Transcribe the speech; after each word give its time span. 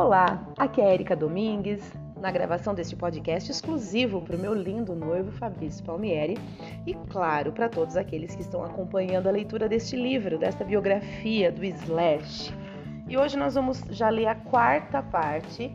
Olá, 0.00 0.46
aqui 0.56 0.80
é 0.80 0.94
Erika 0.94 1.16
Domingues, 1.16 1.92
na 2.20 2.30
gravação 2.30 2.72
deste 2.72 2.94
podcast 2.94 3.50
exclusivo 3.50 4.22
para 4.22 4.36
o 4.36 4.38
meu 4.38 4.54
lindo 4.54 4.94
noivo 4.94 5.32
Fabrício 5.32 5.84
Palmieri 5.84 6.38
e, 6.86 6.94
claro, 7.10 7.50
para 7.50 7.68
todos 7.68 7.96
aqueles 7.96 8.32
que 8.32 8.42
estão 8.42 8.62
acompanhando 8.62 9.26
a 9.26 9.32
leitura 9.32 9.68
deste 9.68 9.96
livro, 9.96 10.38
desta 10.38 10.64
biografia 10.64 11.50
do 11.50 11.64
Slash. 11.64 12.54
E 13.08 13.18
hoje 13.18 13.36
nós 13.36 13.56
vamos 13.56 13.80
já 13.90 14.08
ler 14.08 14.28
a 14.28 14.36
quarta 14.36 15.02
parte 15.02 15.74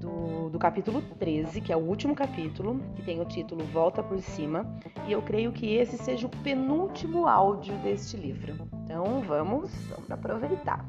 do, 0.00 0.50
do 0.50 0.58
capítulo 0.58 1.02
13, 1.18 1.60
que 1.60 1.72
é 1.72 1.76
o 1.76 1.80
último 1.80 2.14
capítulo, 2.14 2.80
que 2.94 3.02
tem 3.02 3.20
o 3.20 3.24
título 3.24 3.64
Volta 3.64 4.04
por 4.04 4.20
Cima, 4.20 4.72
e 5.08 5.10
eu 5.10 5.20
creio 5.20 5.50
que 5.50 5.74
esse 5.74 5.98
seja 5.98 6.28
o 6.28 6.30
penúltimo 6.44 7.26
áudio 7.26 7.74
deste 7.78 8.16
livro. 8.16 8.54
Então 8.84 9.20
vamos, 9.22 9.68
vamos 9.88 10.08
aproveitar. 10.08 10.86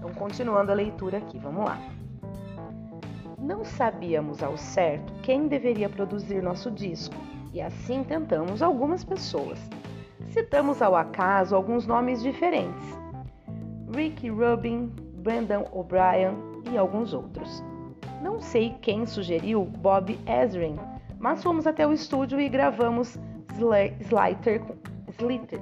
Então, 0.00 0.14
continuando 0.14 0.72
a 0.72 0.74
leitura 0.74 1.18
aqui, 1.18 1.38
vamos 1.38 1.62
lá. 1.62 1.78
Não 3.38 3.62
sabíamos 3.66 4.42
ao 4.42 4.56
certo 4.56 5.12
quem 5.22 5.46
deveria 5.46 5.90
produzir 5.90 6.42
nosso 6.42 6.70
disco 6.70 7.14
e 7.52 7.60
assim 7.60 8.02
tentamos 8.02 8.62
algumas 8.62 9.04
pessoas. 9.04 9.58
Citamos 10.30 10.80
ao 10.80 10.96
acaso 10.96 11.54
alguns 11.54 11.86
nomes 11.86 12.22
diferentes: 12.22 12.98
Ricky 13.94 14.30
Rubin, 14.30 14.90
Brandon 15.16 15.66
O'Brien 15.70 16.34
e 16.72 16.78
alguns 16.78 17.12
outros. 17.12 17.62
Não 18.22 18.40
sei 18.40 18.74
quem 18.80 19.04
sugeriu 19.04 19.66
Bob 19.66 20.18
Ezrin, 20.26 20.76
mas 21.18 21.42
fomos 21.42 21.66
até 21.66 21.86
o 21.86 21.92
estúdio 21.92 22.40
e 22.40 22.48
gravamos 22.48 23.18
Slater, 23.54 24.62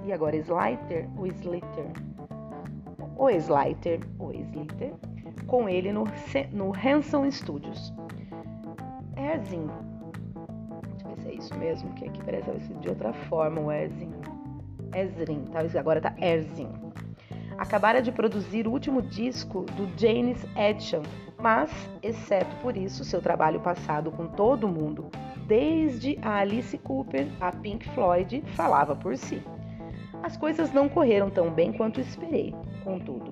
e 0.05 0.13
agora 0.13 0.37
Slater 0.37 1.09
ou 1.17 1.27
Slater? 1.27 2.08
O 3.19 3.29
Slater, 3.29 4.01
o 4.19 4.33
Slater, 4.33 4.95
com 5.47 5.69
ele 5.69 5.93
no, 5.93 6.05
no 6.53 6.73
Hanson 6.73 7.29
Studios. 7.31 7.93
Erzin, 9.17 9.67
deixa 10.93 11.05
eu 11.05 11.17
ver 11.17 11.23
se 11.23 11.29
é 11.29 11.35
isso 11.35 11.59
mesmo, 11.59 11.93
que 11.95 12.07
aqui 12.07 12.23
parece 12.23 12.73
de 12.75 12.89
outra 12.89 13.13
forma 13.13 13.61
o 13.61 13.73
Erzin. 13.73 14.13
Ezrin, 14.95 15.45
talvez 15.53 15.75
agora 15.75 16.01
tá 16.01 16.15
Erzin. 16.19 16.71
Acabara 17.59 18.01
de 18.01 18.13
produzir 18.13 18.69
o 18.69 18.71
último 18.71 19.03
disco 19.03 19.63
do 19.77 19.89
James 19.99 20.47
Addition, 20.55 21.03
mas, 21.41 21.71
exceto 22.03 22.55
por 22.63 22.77
isso, 22.77 23.05
seu 23.05 23.21
trabalho 23.21 23.59
passado 23.61 24.13
com 24.13 24.29
todo 24.29 24.69
mundo, 24.69 25.11
desde 25.47 26.17
a 26.23 26.37
Alice 26.39 26.79
Cooper 26.79 27.27
a 27.41 27.51
Pink 27.51 27.89
Floyd, 27.91 28.45
falava 28.55 28.95
por 28.95 29.17
si. 29.17 29.43
As 30.23 30.37
coisas 30.37 30.73
não 30.73 30.89
correram 30.89 31.31
tão 31.31 31.51
bem 31.51 31.73
quanto 31.73 32.01
esperei, 32.01 32.55
contudo. 32.89 33.29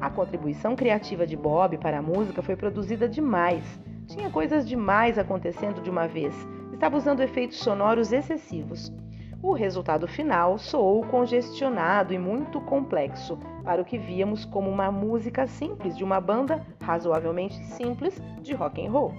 A 0.00 0.10
contribuição 0.10 0.74
criativa 0.74 1.24
de 1.24 1.36
Bob 1.36 1.78
para 1.78 1.98
a 1.98 2.02
música 2.02 2.42
foi 2.42 2.56
produzida 2.56 3.08
demais. 3.08 3.64
Tinha 4.08 4.28
coisas 4.28 4.68
demais 4.68 5.18
acontecendo 5.18 5.80
de 5.80 5.88
uma 5.88 6.08
vez. 6.08 6.34
Estava 6.72 6.96
usando 6.96 7.20
efeitos 7.20 7.58
sonoros 7.58 8.12
excessivos. 8.12 8.92
O 9.40 9.52
resultado 9.52 10.08
final 10.08 10.58
soou 10.58 11.04
congestionado 11.04 12.12
e 12.12 12.18
muito 12.18 12.60
complexo 12.60 13.38
para 13.62 13.80
o 13.80 13.84
que 13.84 13.96
víamos 13.96 14.44
como 14.44 14.68
uma 14.68 14.90
música 14.90 15.46
simples 15.46 15.96
de 15.96 16.02
uma 16.02 16.20
banda 16.20 16.66
razoavelmente 16.82 17.56
simples 17.66 18.20
de 18.40 18.52
rock 18.52 18.84
and 18.84 18.90
roll. 18.90 19.14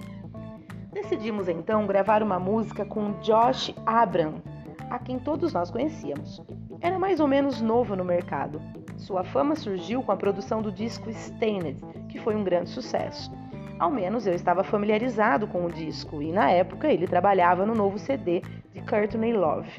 Decidimos 0.92 1.48
então 1.48 1.86
gravar 1.86 2.22
uma 2.22 2.38
música 2.38 2.84
com 2.84 3.12
Josh 3.20 3.74
Abram, 3.86 4.42
a 4.90 4.98
quem 4.98 5.18
todos 5.18 5.54
nós 5.54 5.70
conhecíamos. 5.70 6.42
Era 6.82 6.98
mais 6.98 7.20
ou 7.20 7.28
menos 7.28 7.62
novo 7.62 7.96
no 7.96 8.04
mercado. 8.04 8.60
Sua 9.00 9.24
fama 9.24 9.56
surgiu 9.56 10.02
com 10.02 10.12
a 10.12 10.16
produção 10.16 10.60
do 10.60 10.70
disco 10.70 11.10
Stained, 11.10 11.80
que 12.10 12.18
foi 12.18 12.36
um 12.36 12.44
grande 12.44 12.68
sucesso. 12.68 13.32
Ao 13.78 13.90
menos 13.90 14.26
eu 14.26 14.34
estava 14.34 14.62
familiarizado 14.62 15.46
com 15.46 15.64
o 15.64 15.72
disco 15.72 16.20
e 16.20 16.30
na 16.30 16.50
época 16.50 16.86
ele 16.86 17.06
trabalhava 17.06 17.64
no 17.64 17.74
novo 17.74 17.98
CD 17.98 18.42
de 18.74 18.82
Courtney 18.82 19.32
Love. 19.32 19.70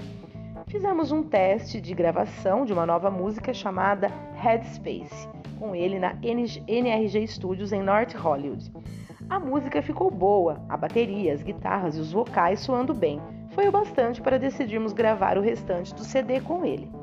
Fizemos 0.67 1.11
um 1.11 1.21
teste 1.21 1.79
de 1.79 1.93
gravação 1.93 2.65
de 2.65 2.73
uma 2.73 2.83
nova 2.83 3.11
música 3.11 3.53
chamada 3.53 4.07
Headspace, 4.33 5.29
com 5.59 5.75
ele 5.75 5.99
na 5.99 6.15
NRG 6.23 7.27
Studios 7.27 7.71
em 7.71 7.83
North 7.83 8.15
Hollywood. 8.15 8.71
A 9.29 9.39
música 9.39 9.83
ficou 9.83 10.09
boa, 10.09 10.59
a 10.67 10.75
bateria, 10.75 11.31
as 11.31 11.43
guitarras 11.43 11.95
e 11.95 11.99
os 11.99 12.11
vocais 12.11 12.59
soando 12.59 12.93
bem, 12.93 13.21
foi 13.51 13.67
o 13.67 13.71
bastante 13.71 14.19
para 14.19 14.39
decidirmos 14.39 14.93
gravar 14.93 15.37
o 15.37 15.41
restante 15.41 15.93
do 15.93 16.03
CD 16.03 16.41
com 16.41 16.65
ele. 16.65 17.00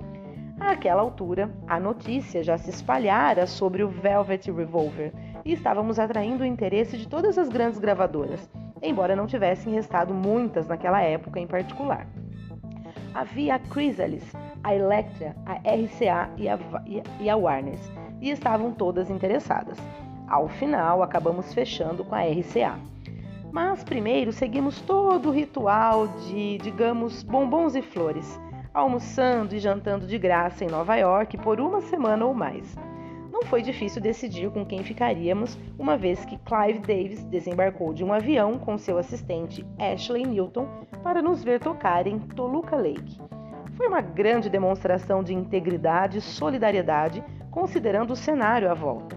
Àquela 0.61 1.01
altura, 1.01 1.51
a 1.67 1.79
notícia 1.79 2.43
já 2.43 2.59
se 2.59 2.71
espalhara 2.71 3.47
sobre 3.47 3.83
o 3.83 3.89
Velvet 3.89 4.51
Revolver 4.51 5.13
e 5.45 5.53
estávamos 5.53 5.99
atraindo 5.99 6.43
o 6.43 6.47
interesse 6.47 6.99
de 6.99 7.09
todas 7.09 7.39
as 7.39 7.49
grandes 7.49 7.79
gravadoras, 7.79 8.51
embora 8.83 9.15
não 9.15 9.27
tivessem 9.27 9.73
restado 9.73 10.13
muitas 10.13 10.67
naquela 10.67 11.01
época 11.01 11.39
em 11.39 11.47
particular. 11.47 12.07
Havia 13.15 13.55
a 13.55 13.59
Chrysalis, 13.59 14.33
a 14.63 14.75
Elektra, 14.75 15.35
a 15.47 15.55
RCA 15.55 16.31
e 16.37 16.49
a, 16.49 16.59
e 17.21 17.31
a 17.31 17.37
Warner, 17.37 17.79
e 18.21 18.31
estavam 18.31 18.73
todas 18.73 19.11
interessadas. 19.11 19.79
Ao 20.29 20.49
final, 20.49 21.03
acabamos 21.03 21.55
fechando 21.55 22.05
com 22.05 22.15
a 22.15 22.23
RCA. 22.23 22.79
Mas 23.51 23.83
primeiro 23.83 24.31
seguimos 24.33 24.81
todo 24.83 25.31
o 25.31 25.33
ritual 25.33 26.07
de, 26.27 26.59
digamos, 26.59 27.23
bombons 27.23 27.75
e 27.75 27.81
flores, 27.81 28.39
almoçando 28.73 29.55
e 29.55 29.59
jantando 29.59 30.07
de 30.07 30.19
graça 30.19 30.65
em 30.65 30.69
Nova 30.69 30.97
York 30.97 31.37
por 31.39 31.61
uma 31.61 31.81
semana 31.81 32.25
ou 32.25 32.35
mais. 32.35 32.77
Não 33.31 33.43
foi 33.43 33.63
difícil 33.63 34.03
decidir 34.03 34.51
com 34.51 34.67
quem 34.67 34.83
ficaríamos, 34.83 35.59
uma 35.79 35.97
vez 35.97 36.25
que 36.25 36.39
Clive 36.39 36.81
Davis 36.81 37.25
desembarcou 37.25 37.95
de 37.95 38.03
um 38.03 38.13
avião 38.13 38.59
com 38.59 38.77
seu 38.77 38.99
assistente 38.99 39.65
Ashley 39.79 40.27
Newton 40.27 40.67
para 41.03 41.23
nos 41.23 41.45
ver 41.45 41.61
tocar 41.61 42.07
em 42.07 42.19
Toluca 42.19 42.75
Lake. 42.75 43.21
Foi 43.77 43.87
uma 43.87 44.01
grande 44.01 44.51
demonstração 44.51 45.23
de 45.23 45.33
integridade 45.33 46.19
e 46.19 46.21
solidariedade, 46.21 47.23
considerando 47.51 48.11
o 48.11 48.17
cenário 48.17 48.69
à 48.69 48.75
volta. 48.75 49.17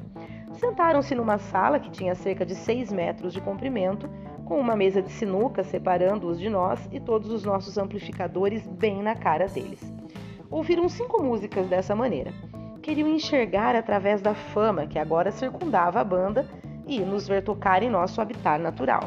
Sentaram-se 0.54 1.16
numa 1.16 1.40
sala 1.40 1.80
que 1.80 1.90
tinha 1.90 2.14
cerca 2.14 2.46
de 2.46 2.54
6 2.54 2.92
metros 2.92 3.34
de 3.34 3.42
comprimento, 3.42 4.08
com 4.52 4.60
uma 4.60 4.76
mesa 4.76 5.02
de 5.02 5.10
sinuca 5.10 5.64
separando-os 5.64 6.38
de 6.38 6.50
nós 6.50 6.86
e 6.92 7.00
todos 7.00 7.32
os 7.32 7.46
nossos 7.46 7.78
amplificadores 7.78 8.68
bem 8.68 9.02
na 9.02 9.16
cara 9.16 9.48
deles. 9.48 9.80
Ouviram 10.50 10.90
cinco 10.90 11.24
músicas 11.24 11.68
dessa 11.68 11.96
maneira. 11.96 12.34
Queriam 12.82 13.08
enxergar 13.08 13.78
através 13.78 14.22
da 14.22 14.36
fama 14.36 14.86
que 14.86 15.00
agora 15.00 15.32
circundava 15.32 16.02
a 16.02 16.04
banda 16.04 16.46
e 16.86 17.00
nos 17.00 17.30
ver 17.30 17.44
tocar 17.44 17.82
em 17.82 17.90
nosso 17.90 18.20
habitat 18.20 18.62
natural. 18.62 19.06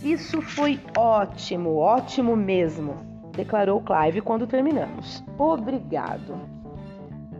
Isso 0.00 0.40
foi 0.40 0.78
ótimo, 0.96 1.74
ótimo 1.74 2.36
mesmo, 2.36 2.94
declarou 3.34 3.82
Clive 3.82 4.20
quando 4.20 4.46
terminamos. 4.46 5.24
Obrigado. 5.36 6.55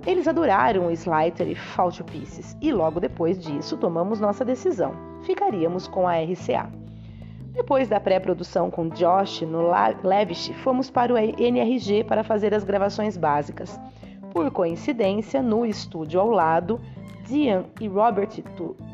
Eles 0.06 0.28
adoraram 0.28 0.90
Slater 0.92 1.48
e 1.48 1.54
Fault 1.54 2.02
Pieces 2.04 2.56
e 2.62 2.72
logo 2.72 3.00
depois 3.00 3.38
disso 3.38 3.76
tomamos 3.76 4.20
nossa 4.20 4.44
decisão 4.44 5.16
ficaríamos 5.26 5.88
com 5.88 6.06
a 6.06 6.14
RCA. 6.14 6.70
Depois 7.52 7.88
da 7.88 7.98
pré-produção 7.98 8.70
com 8.70 8.88
Josh 8.88 9.42
no 9.42 9.70
Levish, 10.02 10.52
fomos 10.62 10.90
para 10.90 11.12
o 11.12 11.18
NRG 11.18 12.04
para 12.04 12.22
fazer 12.22 12.54
as 12.54 12.64
gravações 12.64 13.16
básicas. 13.16 13.80
Por 14.32 14.50
coincidência, 14.50 15.42
no 15.42 15.66
estúdio 15.66 16.20
ao 16.20 16.30
lado, 16.30 16.80
Dian 17.24 17.64
e 17.80 17.88
Robert 17.88 18.28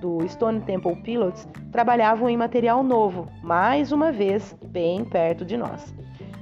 do 0.00 0.26
Stone 0.28 0.60
Temple 0.60 0.96
Pilots 1.02 1.46
trabalhavam 1.70 2.30
em 2.30 2.36
material 2.36 2.82
novo, 2.82 3.28
mais 3.42 3.92
uma 3.92 4.10
vez 4.10 4.56
bem 4.64 5.04
perto 5.04 5.44
de 5.44 5.56
nós. 5.56 5.92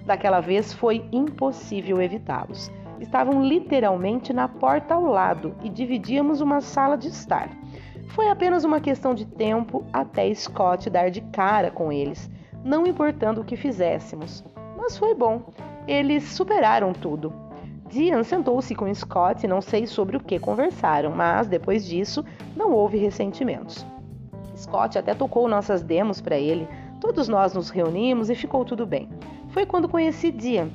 Daquela 0.04 0.40
vez 0.40 0.72
foi 0.72 1.04
impossível 1.10 2.00
evitá-los. 2.00 2.70
Estavam 3.00 3.42
literalmente 3.42 4.32
na 4.32 4.46
porta 4.46 4.94
ao 4.94 5.04
lado 5.04 5.54
e 5.64 5.68
dividíamos 5.68 6.40
uma 6.40 6.60
sala 6.60 6.96
de 6.96 7.08
estar. 7.08 7.48
Foi 8.08 8.28
apenas 8.28 8.62
uma 8.62 8.80
questão 8.80 9.14
de 9.14 9.24
tempo 9.24 9.84
até 9.92 10.32
Scott 10.34 10.90
dar 10.90 11.10
de 11.10 11.20
cara 11.20 11.70
com 11.70 11.90
eles, 11.90 12.30
não 12.62 12.86
importando 12.86 13.40
o 13.40 13.44
que 13.44 13.56
fizéssemos. 13.56 14.44
Mas 14.76 14.98
foi 14.98 15.14
bom, 15.14 15.42
eles 15.88 16.24
superaram 16.24 16.92
tudo. 16.92 17.32
Dian 17.88 18.22
sentou-se 18.22 18.74
com 18.74 18.92
Scott 18.94 19.44
e 19.44 19.48
não 19.48 19.60
sei 19.60 19.86
sobre 19.86 20.16
o 20.16 20.20
que 20.20 20.38
conversaram, 20.38 21.10
mas 21.10 21.48
depois 21.48 21.84
disso 21.84 22.24
não 22.54 22.70
houve 22.72 22.98
ressentimentos. 22.98 23.84
Scott 24.56 24.98
até 24.98 25.14
tocou 25.14 25.48
nossas 25.48 25.82
demos 25.82 26.20
para 26.20 26.38
ele, 26.38 26.68
todos 27.00 27.28
nós 27.28 27.54
nos 27.54 27.70
reunimos 27.70 28.28
e 28.28 28.34
ficou 28.34 28.64
tudo 28.64 28.86
bem. 28.86 29.08
Foi 29.48 29.64
quando 29.64 29.88
conheci 29.88 30.30
Dian. 30.30 30.68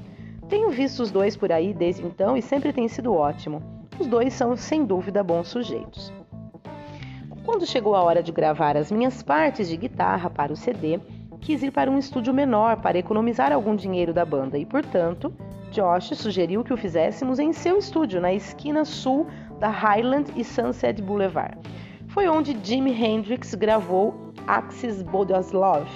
Tenho 0.47 0.69
visto 0.69 1.01
os 1.01 1.11
dois 1.11 1.35
por 1.35 1.51
aí 1.51 1.73
desde 1.73 2.05
então 2.05 2.37
e 2.37 2.41
sempre 2.41 2.71
tem 2.71 2.87
sido 2.87 3.13
ótimo. 3.13 3.61
Os 3.99 4.07
dois 4.07 4.33
são 4.33 4.55
sem 4.55 4.85
dúvida 4.85 5.23
bons 5.23 5.47
sujeitos. 5.47 6.13
Quando 7.43 7.65
chegou 7.65 7.95
a 7.95 8.03
hora 8.03 8.21
de 8.21 8.31
gravar 8.31 8.75
as 8.75 8.91
minhas 8.91 9.23
partes 9.23 9.69
de 9.69 9.77
guitarra 9.77 10.29
para 10.29 10.51
o 10.51 10.55
CD, 10.55 10.99
quis 11.39 11.63
ir 11.63 11.71
para 11.71 11.89
um 11.89 11.97
estúdio 11.97 12.33
menor 12.33 12.77
para 12.77 12.97
economizar 12.97 13.51
algum 13.51 13.75
dinheiro 13.75 14.13
da 14.13 14.25
banda 14.25 14.57
e, 14.57 14.65
portanto, 14.65 15.33
Josh 15.71 16.17
sugeriu 16.17 16.63
que 16.63 16.73
o 16.73 16.77
fizéssemos 16.77 17.37
em 17.39 17.53
seu 17.53 17.77
estúdio, 17.77 18.19
na 18.19 18.33
esquina 18.33 18.83
sul 18.85 19.27
da 19.59 19.69
Highland 19.69 20.31
e 20.35 20.43
Sunset 20.43 21.01
Boulevard. 21.01 21.57
foi 22.07 22.27
onde 22.27 22.57
Jimi 22.63 22.91
Hendrix 22.91 23.53
gravou 23.55 24.33
Axis 24.47 25.01
Bodoslov. 25.01 25.87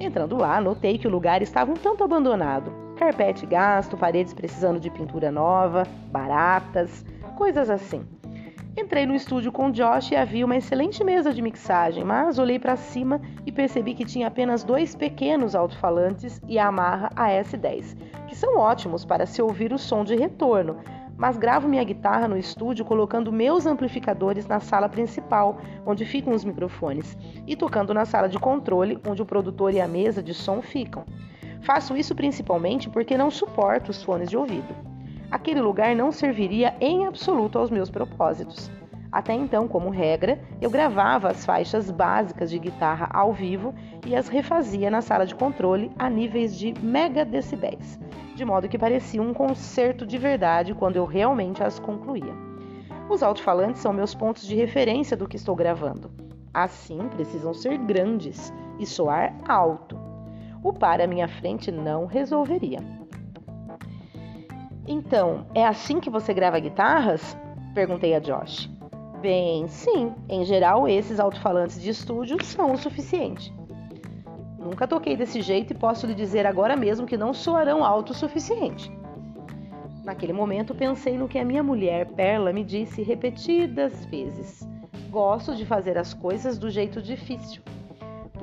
Entrando 0.00 0.36
lá, 0.36 0.60
notei 0.60 0.98
que 0.98 1.06
o 1.06 1.10
lugar 1.10 1.42
estava 1.42 1.70
um 1.70 1.74
tanto 1.74 2.02
abandonado. 2.02 2.83
Carpete 2.96 3.44
gasto, 3.44 3.96
paredes 3.96 4.32
precisando 4.32 4.78
de 4.78 4.88
pintura 4.88 5.30
nova, 5.30 5.82
baratas, 6.12 7.04
coisas 7.36 7.68
assim. 7.68 8.06
Entrei 8.76 9.04
no 9.04 9.14
estúdio 9.14 9.52
com 9.52 9.70
Josh 9.70 10.12
e 10.12 10.16
havia 10.16 10.44
uma 10.44 10.56
excelente 10.56 11.02
mesa 11.04 11.32
de 11.32 11.42
mixagem, 11.42 12.04
mas 12.04 12.38
olhei 12.38 12.58
para 12.58 12.76
cima 12.76 13.20
e 13.46 13.52
percebi 13.52 13.94
que 13.94 14.04
tinha 14.04 14.28
apenas 14.28 14.64
dois 14.64 14.94
pequenos 14.94 15.54
alto-falantes 15.54 16.40
e 16.48 16.58
a 16.58 16.64
Yamaha 16.64 17.08
AS10, 17.16 17.96
que 18.26 18.36
são 18.36 18.56
ótimos 18.56 19.04
para 19.04 19.26
se 19.26 19.42
ouvir 19.42 19.72
o 19.72 19.78
som 19.78 20.04
de 20.04 20.16
retorno, 20.16 20.76
mas 21.16 21.36
gravo 21.36 21.68
minha 21.68 21.84
guitarra 21.84 22.26
no 22.26 22.36
estúdio 22.36 22.84
colocando 22.84 23.32
meus 23.32 23.66
amplificadores 23.66 24.46
na 24.46 24.58
sala 24.58 24.88
principal, 24.88 25.58
onde 25.86 26.04
ficam 26.04 26.32
os 26.32 26.44
microfones, 26.44 27.16
e 27.46 27.54
tocando 27.54 27.94
na 27.94 28.04
sala 28.04 28.28
de 28.28 28.38
controle, 28.38 28.98
onde 29.06 29.22
o 29.22 29.26
produtor 29.26 29.72
e 29.72 29.80
a 29.80 29.86
mesa 29.86 30.22
de 30.22 30.34
som 30.34 30.60
ficam. 30.60 31.04
Faço 31.64 31.96
isso 31.96 32.14
principalmente 32.14 32.88
porque 32.88 33.16
não 33.16 33.30
suporto 33.30 33.90
os 33.90 34.02
fones 34.02 34.28
de 34.28 34.36
ouvido 34.36 34.94
aquele 35.34 35.60
lugar 35.60 35.96
não 35.96 36.12
serviria 36.12 36.76
em 36.80 37.06
absoluto 37.06 37.58
aos 37.58 37.68
meus 37.68 37.90
propósitos. 37.90 38.70
Até 39.10 39.32
então, 39.32 39.66
como 39.66 39.90
regra, 39.90 40.40
eu 40.60 40.70
gravava 40.70 41.28
as 41.28 41.44
faixas 41.44 41.90
básicas 41.90 42.50
de 42.50 42.58
guitarra 42.58 43.08
ao 43.12 43.32
vivo 43.32 43.74
e 44.06 44.14
as 44.14 44.28
refazia 44.28 44.88
na 44.90 45.02
sala 45.02 45.26
de 45.26 45.34
controle 45.34 45.90
a 45.98 46.08
níveis 46.08 46.56
de 46.56 46.72
mega 46.80 47.24
decibéis, 47.24 47.98
de 48.36 48.44
modo 48.44 48.68
que 48.68 48.78
parecia 48.78 49.20
um 49.20 49.34
concerto 49.34 50.06
de 50.06 50.18
verdade 50.18 50.72
quando 50.72 50.96
eu 50.96 51.04
realmente 51.04 51.64
as 51.64 51.80
concluía. 51.80 52.32
Os 53.10 53.20
alto-falantes 53.20 53.82
são 53.82 53.92
meus 53.92 54.14
pontos 54.14 54.46
de 54.46 54.54
referência 54.54 55.16
do 55.16 55.26
que 55.26 55.36
estou 55.36 55.56
gravando. 55.56 56.12
Assim, 56.52 56.98
precisam 57.08 57.52
ser 57.52 57.76
grandes 57.76 58.52
e 58.78 58.86
soar 58.86 59.34
alto. 59.48 60.03
O 60.64 60.72
par 60.72 60.98
à 60.98 61.06
minha 61.06 61.28
frente 61.28 61.70
não 61.70 62.06
resolveria. 62.06 62.78
Então, 64.88 65.46
é 65.54 65.66
assim 65.66 66.00
que 66.00 66.08
você 66.08 66.32
grava 66.32 66.58
guitarras? 66.58 67.36
Perguntei 67.74 68.14
a 68.14 68.18
Josh. 68.18 68.70
Bem, 69.20 69.68
sim. 69.68 70.14
Em 70.26 70.42
geral, 70.42 70.88
esses 70.88 71.20
alto-falantes 71.20 71.80
de 71.80 71.90
estúdio 71.90 72.42
são 72.42 72.72
o 72.72 72.78
suficiente. 72.78 73.54
Nunca 74.58 74.88
toquei 74.88 75.14
desse 75.14 75.42
jeito 75.42 75.74
e 75.74 75.76
posso 75.76 76.06
lhe 76.06 76.14
dizer 76.14 76.46
agora 76.46 76.74
mesmo 76.74 77.06
que 77.06 77.18
não 77.18 77.34
soarão 77.34 77.84
alto 77.84 78.10
o 78.10 78.14
suficiente. 78.14 78.90
Naquele 80.02 80.32
momento, 80.32 80.74
pensei 80.74 81.18
no 81.18 81.28
que 81.28 81.38
a 81.38 81.44
minha 81.44 81.62
mulher, 81.62 82.06
Perla, 82.06 82.54
me 82.54 82.64
disse 82.64 83.02
repetidas 83.02 84.06
vezes: 84.06 84.66
Gosto 85.10 85.54
de 85.54 85.66
fazer 85.66 85.98
as 85.98 86.14
coisas 86.14 86.58
do 86.58 86.70
jeito 86.70 87.02
difícil. 87.02 87.62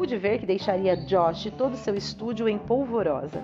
Pude 0.01 0.17
ver 0.17 0.39
que 0.39 0.47
deixaria 0.47 0.97
Josh 0.97 1.51
todo 1.55 1.77
seu 1.77 1.93
estúdio 1.93 2.49
em 2.49 2.57
polvorosa. 2.57 3.39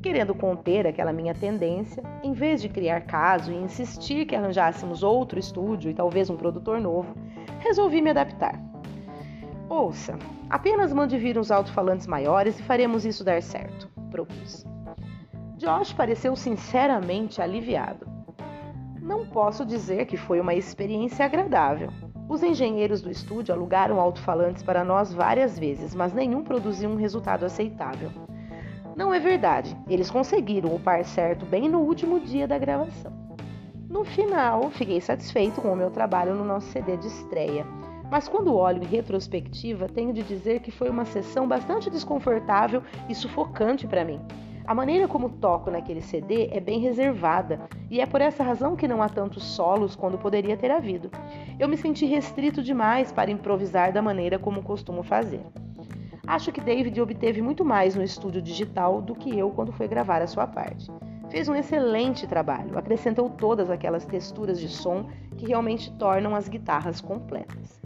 Querendo 0.00 0.32
conter 0.32 0.86
aquela 0.86 1.12
minha 1.12 1.34
tendência, 1.34 2.04
em 2.22 2.32
vez 2.32 2.62
de 2.62 2.68
criar 2.68 3.00
caso 3.00 3.50
e 3.50 3.56
insistir 3.56 4.24
que 4.24 4.36
arranjássemos 4.36 5.02
outro 5.02 5.40
estúdio 5.40 5.90
e 5.90 5.94
talvez 5.94 6.30
um 6.30 6.36
produtor 6.36 6.80
novo, 6.80 7.16
resolvi 7.58 8.00
me 8.00 8.10
adaptar. 8.10 8.62
Ouça, 9.68 10.16
apenas 10.48 10.92
mande 10.92 11.18
vir 11.18 11.36
uns 11.36 11.50
alto-falantes 11.50 12.06
maiores 12.06 12.60
e 12.60 12.62
faremos 12.62 13.04
isso 13.04 13.24
dar 13.24 13.42
certo, 13.42 13.88
propus. 14.08 14.64
Josh 15.56 15.92
pareceu 15.92 16.36
sinceramente 16.36 17.42
aliviado. 17.42 18.06
Não 19.02 19.26
posso 19.26 19.66
dizer 19.66 20.06
que 20.06 20.16
foi 20.16 20.38
uma 20.38 20.54
experiência 20.54 21.24
agradável. 21.24 21.90
Os 22.28 22.42
engenheiros 22.42 23.00
do 23.00 23.10
estúdio 23.10 23.54
alugaram 23.54 23.98
alto-falantes 23.98 24.62
para 24.62 24.84
nós 24.84 25.14
várias 25.14 25.58
vezes, 25.58 25.94
mas 25.94 26.12
nenhum 26.12 26.44
produziu 26.44 26.90
um 26.90 26.96
resultado 26.96 27.46
aceitável. 27.46 28.10
Não 28.94 29.14
é 29.14 29.18
verdade, 29.18 29.74
eles 29.88 30.10
conseguiram 30.10 30.74
o 30.74 30.80
par 30.80 31.04
certo 31.04 31.46
bem 31.46 31.70
no 31.70 31.78
último 31.78 32.20
dia 32.20 32.46
da 32.46 32.58
gravação. 32.58 33.12
No 33.88 34.04
final, 34.04 34.70
fiquei 34.70 35.00
satisfeito 35.00 35.62
com 35.62 35.72
o 35.72 35.76
meu 35.76 35.90
trabalho 35.90 36.34
no 36.34 36.44
nosso 36.44 36.66
CD 36.66 36.98
de 36.98 37.06
estreia, 37.06 37.66
mas 38.10 38.28
quando 38.28 38.54
olho 38.54 38.82
em 38.82 38.86
retrospectiva, 38.86 39.88
tenho 39.88 40.12
de 40.12 40.22
dizer 40.22 40.60
que 40.60 40.70
foi 40.70 40.90
uma 40.90 41.06
sessão 41.06 41.48
bastante 41.48 41.88
desconfortável 41.88 42.82
e 43.08 43.14
sufocante 43.14 43.86
para 43.86 44.04
mim. 44.04 44.20
A 44.68 44.74
maneira 44.74 45.08
como 45.08 45.30
toco 45.30 45.70
naquele 45.70 46.02
CD 46.02 46.50
é 46.52 46.60
bem 46.60 46.78
reservada, 46.78 47.58
e 47.90 48.02
é 48.02 48.04
por 48.04 48.20
essa 48.20 48.44
razão 48.44 48.76
que 48.76 48.86
não 48.86 49.02
há 49.02 49.08
tantos 49.08 49.42
solos 49.42 49.96
quando 49.96 50.18
poderia 50.18 50.58
ter 50.58 50.70
havido. 50.70 51.10
Eu 51.58 51.66
me 51.66 51.74
senti 51.78 52.04
restrito 52.04 52.62
demais 52.62 53.10
para 53.10 53.30
improvisar 53.30 53.94
da 53.94 54.02
maneira 54.02 54.38
como 54.38 54.62
costumo 54.62 55.02
fazer. 55.02 55.40
Acho 56.26 56.52
que 56.52 56.60
David 56.60 57.00
obteve 57.00 57.40
muito 57.40 57.64
mais 57.64 57.96
no 57.96 58.02
estúdio 58.02 58.42
digital 58.42 59.00
do 59.00 59.14
que 59.14 59.38
eu 59.38 59.48
quando 59.52 59.72
foi 59.72 59.88
gravar 59.88 60.20
a 60.20 60.26
sua 60.26 60.46
parte. 60.46 60.90
Fez 61.30 61.48
um 61.48 61.54
excelente 61.54 62.26
trabalho, 62.26 62.76
acrescentou 62.76 63.30
todas 63.30 63.70
aquelas 63.70 64.04
texturas 64.04 64.60
de 64.60 64.68
som 64.68 65.06
que 65.38 65.46
realmente 65.46 65.90
tornam 65.92 66.36
as 66.36 66.46
guitarras 66.46 67.00
completas. 67.00 67.80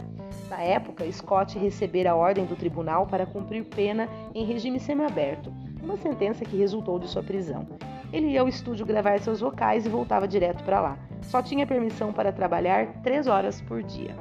Na 0.49 0.61
época, 0.61 1.09
Scott 1.09 1.57
recebera 1.57 2.11
a 2.11 2.15
ordem 2.15 2.43
do 2.43 2.57
tribunal 2.57 3.07
para 3.07 3.25
cumprir 3.25 3.63
pena 3.63 4.09
em 4.35 4.43
regime 4.43 4.81
semiaberto, 4.81 5.49
uma 5.83 5.97
sentença 5.97 6.45
que 6.45 6.57
resultou 6.57 6.97
de 6.97 7.07
sua 7.07 7.21
prisão. 7.21 7.67
Ele 8.11 8.27
ia 8.27 8.41
ao 8.41 8.47
estúdio 8.47 8.85
gravar 8.85 9.19
seus 9.19 9.41
vocais 9.41 9.85
e 9.85 9.89
voltava 9.89 10.27
direto 10.27 10.63
para 10.63 10.79
lá. 10.79 10.97
Só 11.21 11.41
tinha 11.41 11.67
permissão 11.67 12.13
para 12.13 12.31
trabalhar 12.31 13.01
três 13.01 13.27
horas 13.27 13.59
por 13.61 13.83
dia. 13.83 14.15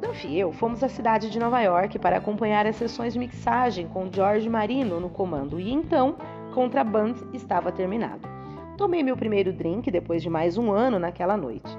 Duff 0.00 0.26
e 0.26 0.38
eu 0.38 0.52
fomos 0.52 0.82
à 0.82 0.88
cidade 0.88 1.30
de 1.30 1.38
Nova 1.38 1.60
York 1.60 1.98
para 1.98 2.18
acompanhar 2.18 2.66
as 2.66 2.76
sessões 2.76 3.12
de 3.14 3.18
mixagem 3.18 3.88
com 3.88 4.10
George 4.12 4.48
Marino 4.48 5.00
no 5.00 5.08
comando 5.08 5.58
e 5.58 5.72
então 5.72 6.16
Contraband 6.54 7.14
estava 7.32 7.72
terminado. 7.72 8.28
Tomei 8.76 9.02
meu 9.02 9.16
primeiro 9.16 9.52
drink 9.52 9.90
depois 9.90 10.22
de 10.22 10.30
mais 10.30 10.56
um 10.56 10.70
ano 10.70 10.98
naquela 10.98 11.36
noite. 11.36 11.76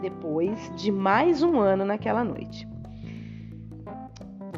Depois 0.00 0.72
de 0.76 0.90
mais 0.90 1.42
um 1.42 1.58
ano 1.58 1.84
naquela 1.84 2.24
noite. 2.24 2.71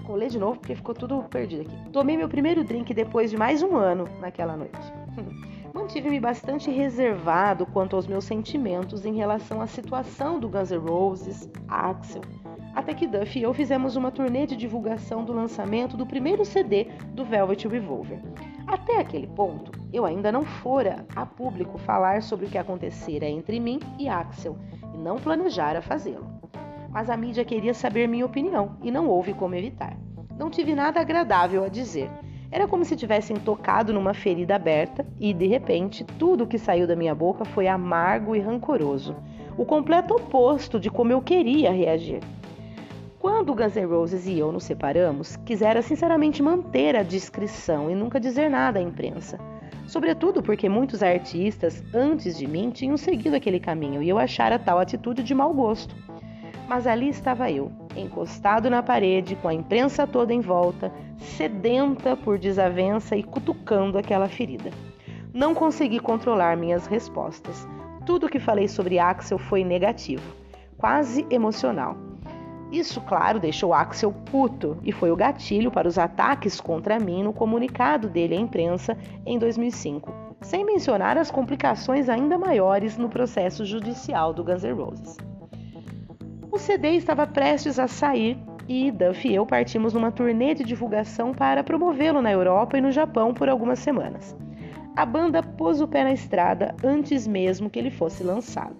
Vou 0.04 0.16
ler 0.16 0.28
de 0.28 0.38
novo 0.38 0.58
porque 0.58 0.74
ficou 0.74 0.94
tudo 0.94 1.22
perdido 1.24 1.62
aqui. 1.62 1.90
Tomei 1.90 2.16
meu 2.16 2.28
primeiro 2.28 2.62
drink 2.62 2.92
depois 2.94 3.30
de 3.30 3.36
mais 3.36 3.62
um 3.62 3.76
ano 3.76 4.08
naquela 4.20 4.56
noite. 4.56 4.78
Mantive-me 5.74 6.20
bastante 6.20 6.70
reservado 6.70 7.66
quanto 7.66 7.96
aos 7.96 8.06
meus 8.06 8.24
sentimentos 8.24 9.04
em 9.04 9.14
relação 9.14 9.60
à 9.60 9.66
situação 9.66 10.38
do 10.38 10.48
Guns 10.48 10.70
N' 10.70 10.78
Roses, 10.78 11.50
Axel 11.66 12.22
até 12.74 12.92
que 12.92 13.06
Duff 13.06 13.38
e 13.38 13.42
eu 13.42 13.54
fizemos 13.54 13.96
uma 13.96 14.10
turnê 14.10 14.46
de 14.46 14.56
divulgação 14.56 15.24
do 15.24 15.32
lançamento 15.32 15.96
do 15.96 16.04
primeiro 16.04 16.44
CD 16.44 16.88
do 17.12 17.24
Velvet 17.24 17.68
Revolver. 17.68 18.20
Até 18.66 18.98
aquele 18.98 19.26
ponto, 19.28 19.70
eu 19.92 20.04
ainda 20.04 20.32
não 20.32 20.42
fora 20.42 21.06
a 21.14 21.24
público 21.24 21.78
falar 21.78 22.22
sobre 22.22 22.46
o 22.46 22.50
que 22.50 22.58
acontecera 22.58 23.26
entre 23.26 23.60
mim 23.60 23.78
e 23.98 24.08
Axel 24.08 24.56
e 24.92 24.98
não 24.98 25.16
planejara 25.16 25.80
fazê-lo. 25.80 26.33
Mas 26.94 27.10
a 27.10 27.16
mídia 27.16 27.44
queria 27.44 27.74
saber 27.74 28.06
minha 28.06 28.24
opinião 28.24 28.76
e 28.80 28.88
não 28.88 29.08
houve 29.08 29.34
como 29.34 29.56
evitar. 29.56 29.96
Não 30.38 30.48
tive 30.48 30.76
nada 30.76 31.00
agradável 31.00 31.64
a 31.64 31.68
dizer. 31.68 32.08
Era 32.52 32.68
como 32.68 32.84
se 32.84 32.94
tivessem 32.94 33.34
tocado 33.34 33.92
numa 33.92 34.14
ferida 34.14 34.54
aberta 34.54 35.04
e, 35.18 35.34
de 35.34 35.48
repente, 35.48 36.04
tudo 36.04 36.46
que 36.46 36.56
saiu 36.56 36.86
da 36.86 36.94
minha 36.94 37.12
boca 37.12 37.44
foi 37.44 37.66
amargo 37.66 38.36
e 38.36 38.38
rancoroso, 38.38 39.16
o 39.58 39.64
completo 39.64 40.14
oposto 40.14 40.78
de 40.78 40.88
como 40.88 41.10
eu 41.10 41.20
queria 41.20 41.72
reagir. 41.72 42.20
Quando 43.18 43.54
Guns 43.56 43.74
N' 43.74 43.86
Roses 43.86 44.28
e 44.28 44.38
eu 44.38 44.52
nos 44.52 44.62
separamos, 44.62 45.34
quisera 45.44 45.82
sinceramente 45.82 46.44
manter 46.44 46.94
a 46.94 47.02
discrição 47.02 47.90
e 47.90 47.94
nunca 47.96 48.20
dizer 48.20 48.48
nada 48.48 48.78
à 48.78 48.82
imprensa. 48.82 49.36
Sobretudo 49.84 50.44
porque 50.44 50.68
muitos 50.68 51.02
artistas 51.02 51.82
antes 51.92 52.38
de 52.38 52.46
mim 52.46 52.70
tinham 52.70 52.96
seguido 52.96 53.34
aquele 53.34 53.58
caminho 53.58 54.00
e 54.00 54.08
eu 54.08 54.16
achara 54.16 54.60
tal 54.60 54.78
atitude 54.78 55.24
de 55.24 55.34
mau 55.34 55.52
gosto. 55.52 55.96
Mas 56.66 56.86
ali 56.86 57.08
estava 57.10 57.50
eu, 57.50 57.70
encostado 57.94 58.70
na 58.70 58.82
parede, 58.82 59.36
com 59.36 59.48
a 59.48 59.54
imprensa 59.54 60.06
toda 60.06 60.32
em 60.32 60.40
volta, 60.40 60.90
sedenta 61.18 62.16
por 62.16 62.38
desavença 62.38 63.16
e 63.16 63.22
cutucando 63.22 63.98
aquela 63.98 64.28
ferida. 64.28 64.70
Não 65.32 65.54
consegui 65.54 66.00
controlar 66.00 66.56
minhas 66.56 66.86
respostas. 66.86 67.66
Tudo 68.06 68.28
que 68.28 68.38
falei 68.38 68.68
sobre 68.68 68.98
Axel 68.98 69.38
foi 69.38 69.64
negativo, 69.64 70.22
quase 70.78 71.26
emocional. 71.30 71.96
Isso, 72.72 73.00
claro, 73.02 73.38
deixou 73.38 73.72
Axel 73.72 74.12
puto 74.30 74.78
e 74.82 74.90
foi 74.90 75.10
o 75.10 75.16
gatilho 75.16 75.70
para 75.70 75.86
os 75.86 75.98
ataques 75.98 76.60
contra 76.60 76.98
mim 76.98 77.22
no 77.22 77.32
comunicado 77.32 78.08
dele 78.08 78.34
à 78.34 78.40
imprensa 78.40 78.96
em 79.24 79.38
2005, 79.38 80.12
sem 80.40 80.64
mencionar 80.64 81.16
as 81.16 81.30
complicações 81.30 82.08
ainda 82.08 82.38
maiores 82.38 82.96
no 82.96 83.08
processo 83.08 83.64
judicial 83.64 84.32
do 84.32 84.42
Guns 84.42 84.64
N' 84.64 84.72
Roses. 84.72 85.33
O 86.54 86.58
CD 86.58 86.90
estava 86.90 87.26
prestes 87.26 87.80
a 87.80 87.88
sair 87.88 88.38
e 88.68 88.92
Duff 88.92 89.26
e 89.26 89.34
eu 89.34 89.44
partimos 89.44 89.92
numa 89.92 90.12
turnê 90.12 90.54
de 90.54 90.62
divulgação 90.62 91.34
para 91.34 91.64
promovê-lo 91.64 92.22
na 92.22 92.30
Europa 92.30 92.78
e 92.78 92.80
no 92.80 92.92
Japão 92.92 93.34
por 93.34 93.48
algumas 93.48 93.80
semanas. 93.80 94.36
A 94.94 95.04
banda 95.04 95.42
pôs 95.42 95.80
o 95.80 95.88
pé 95.88 96.04
na 96.04 96.12
estrada 96.12 96.72
antes 96.84 97.26
mesmo 97.26 97.68
que 97.68 97.76
ele 97.76 97.90
fosse 97.90 98.22
lançado. 98.22 98.76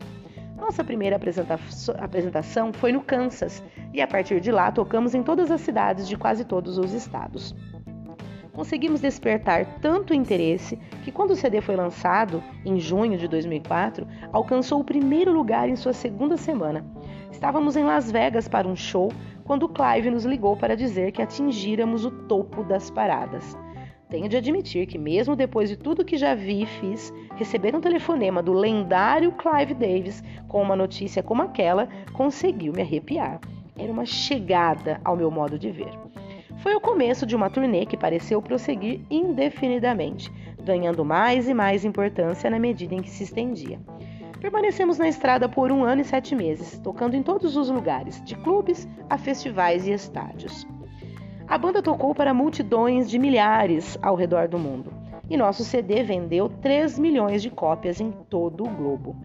Nossa 0.57 0.85
primeira 0.85 1.17
apresentação 1.17 2.73
foi 2.73 2.93
no 2.93 3.03
Kansas 3.03 3.61
e 3.93 4.01
a 4.01 4.07
partir 4.07 4.41
de 4.41 4.53
lá 4.53 4.71
tocamos 4.71 5.13
em 5.13 5.25
todas 5.25 5.51
as 5.51 5.61
cidades 5.61 6.07
de 6.07 6.17
quase 6.17 6.45
todos 6.45 6.79
os 6.79 6.93
estados. 6.93 7.57
Conseguimos 8.55 9.01
despertar 9.01 9.67
tanto 9.81 10.15
interesse 10.15 10.79
que, 11.03 11.11
quando 11.11 11.33
o 11.33 11.37
CD 11.37 11.61
foi 11.61 11.75
lançado, 11.75 12.41
em 12.65 12.79
junho 12.79 13.19
de 13.19 13.27
2004, 13.27 14.07
alcançou 14.33 14.81
o 14.81 14.85
primeiro 14.85 15.33
lugar 15.33 15.69
em 15.69 15.75
sua 15.75 15.93
segunda 15.93 16.37
semana. 16.37 16.85
Estávamos 17.35 17.75
em 17.75 17.83
Las 17.83 18.13
Vegas 18.13 18.47
para 18.47 18.69
um 18.69 18.77
show 18.77 19.13
quando 19.43 19.69
Clive 19.69 20.09
nos 20.09 20.25
ligou 20.25 20.57
para 20.57 20.77
dizer 20.77 21.11
que 21.11 21.21
atingíramos 21.21 22.05
o 22.05 22.11
topo 22.11 22.63
das 22.63 22.91
paradas. 22.91 23.59
Tenho 24.09 24.29
de 24.29 24.37
admitir 24.37 24.87
que, 24.87 24.97
mesmo 24.97 25.35
depois 25.35 25.69
de 25.69 25.77
tudo 25.77 26.05
que 26.05 26.17
já 26.17 26.37
vi 26.37 26.63
e 26.63 26.67
fiz, 26.67 27.13
receber 27.35 27.75
um 27.75 27.81
telefonema 27.81 28.41
do 28.41 28.53
lendário 28.53 29.33
Clive 29.33 29.75
Davis 29.75 30.23
com 30.47 30.63
uma 30.63 30.77
notícia 30.77 31.25
como 31.25 31.43
aquela 31.43 31.89
conseguiu 32.13 32.73
me 32.73 32.83
arrepiar. 32.83 33.41
Era 33.77 33.91
uma 33.91 34.07
chegada 34.07 35.01
ao 35.05 35.17
meu 35.17 35.31
modo 35.31 35.59
de 35.59 35.73
ver. 35.73 35.91
Foi 36.59 36.73
o 36.77 36.81
começo 36.81 37.27
de 37.27 37.35
uma 37.35 37.51
turnê 37.51 37.85
que 37.85 37.97
pareceu 37.97 38.41
prosseguir 38.41 39.01
indefinidamente, 39.11 40.33
ganhando 40.63 41.05
mais 41.05 41.49
e 41.49 41.53
mais 41.53 41.85
importância 41.85 42.49
na 42.49 42.61
medida 42.61 42.95
em 42.95 43.03
que 43.03 43.11
se 43.11 43.25
estendia. 43.25 43.81
Permanecemos 44.45 44.99
na 44.99 45.09
estrada 45.09 45.49
por 45.49 45.73
um 45.73 45.83
ano 45.85 46.03
e 46.03 46.05
sete 46.05 46.35
meses, 46.35 46.79
tocando 46.81 47.17
em 47.17 47.23
todos 47.23 47.57
os 47.57 47.71
lugares, 47.71 48.23
de 48.27 48.37
clubes 48.37 48.87
a 49.09 49.17
festivais 49.17 49.87
e 49.87 49.93
estádios. 49.93 50.67
A 51.49 51.57
banda 51.57 51.81
tocou 51.81 52.15
para 52.15 52.35
multidões 52.35 53.09
de 53.09 53.19
milhares 53.19 53.99
ao 54.03 54.15
redor 54.15 54.47
do 54.47 54.59
mundo 54.59 54.93
e 55.31 55.37
nosso 55.39 55.65
CD 55.65 56.03
vendeu 56.03 56.51
3 56.61 56.99
milhões 56.99 57.41
de 57.41 57.49
cópias 57.49 58.03
em 58.03 58.11
todo 58.29 58.65
o 58.65 58.69
globo. 58.69 59.17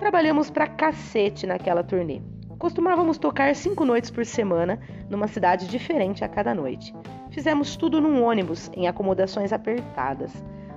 Trabalhamos 0.00 0.50
pra 0.50 0.66
cacete 0.66 1.46
naquela 1.46 1.84
turnê. 1.84 2.20
Costumávamos 2.58 3.18
tocar 3.18 3.54
cinco 3.54 3.84
noites 3.84 4.10
por 4.10 4.26
semana 4.26 4.80
numa 5.08 5.28
cidade 5.28 5.68
diferente 5.68 6.24
a 6.24 6.28
cada 6.28 6.52
noite. 6.52 6.92
Fizemos 7.30 7.76
tudo 7.76 8.00
num 8.00 8.20
ônibus, 8.24 8.68
em 8.74 8.88
acomodações 8.88 9.52
apertadas. 9.52 10.32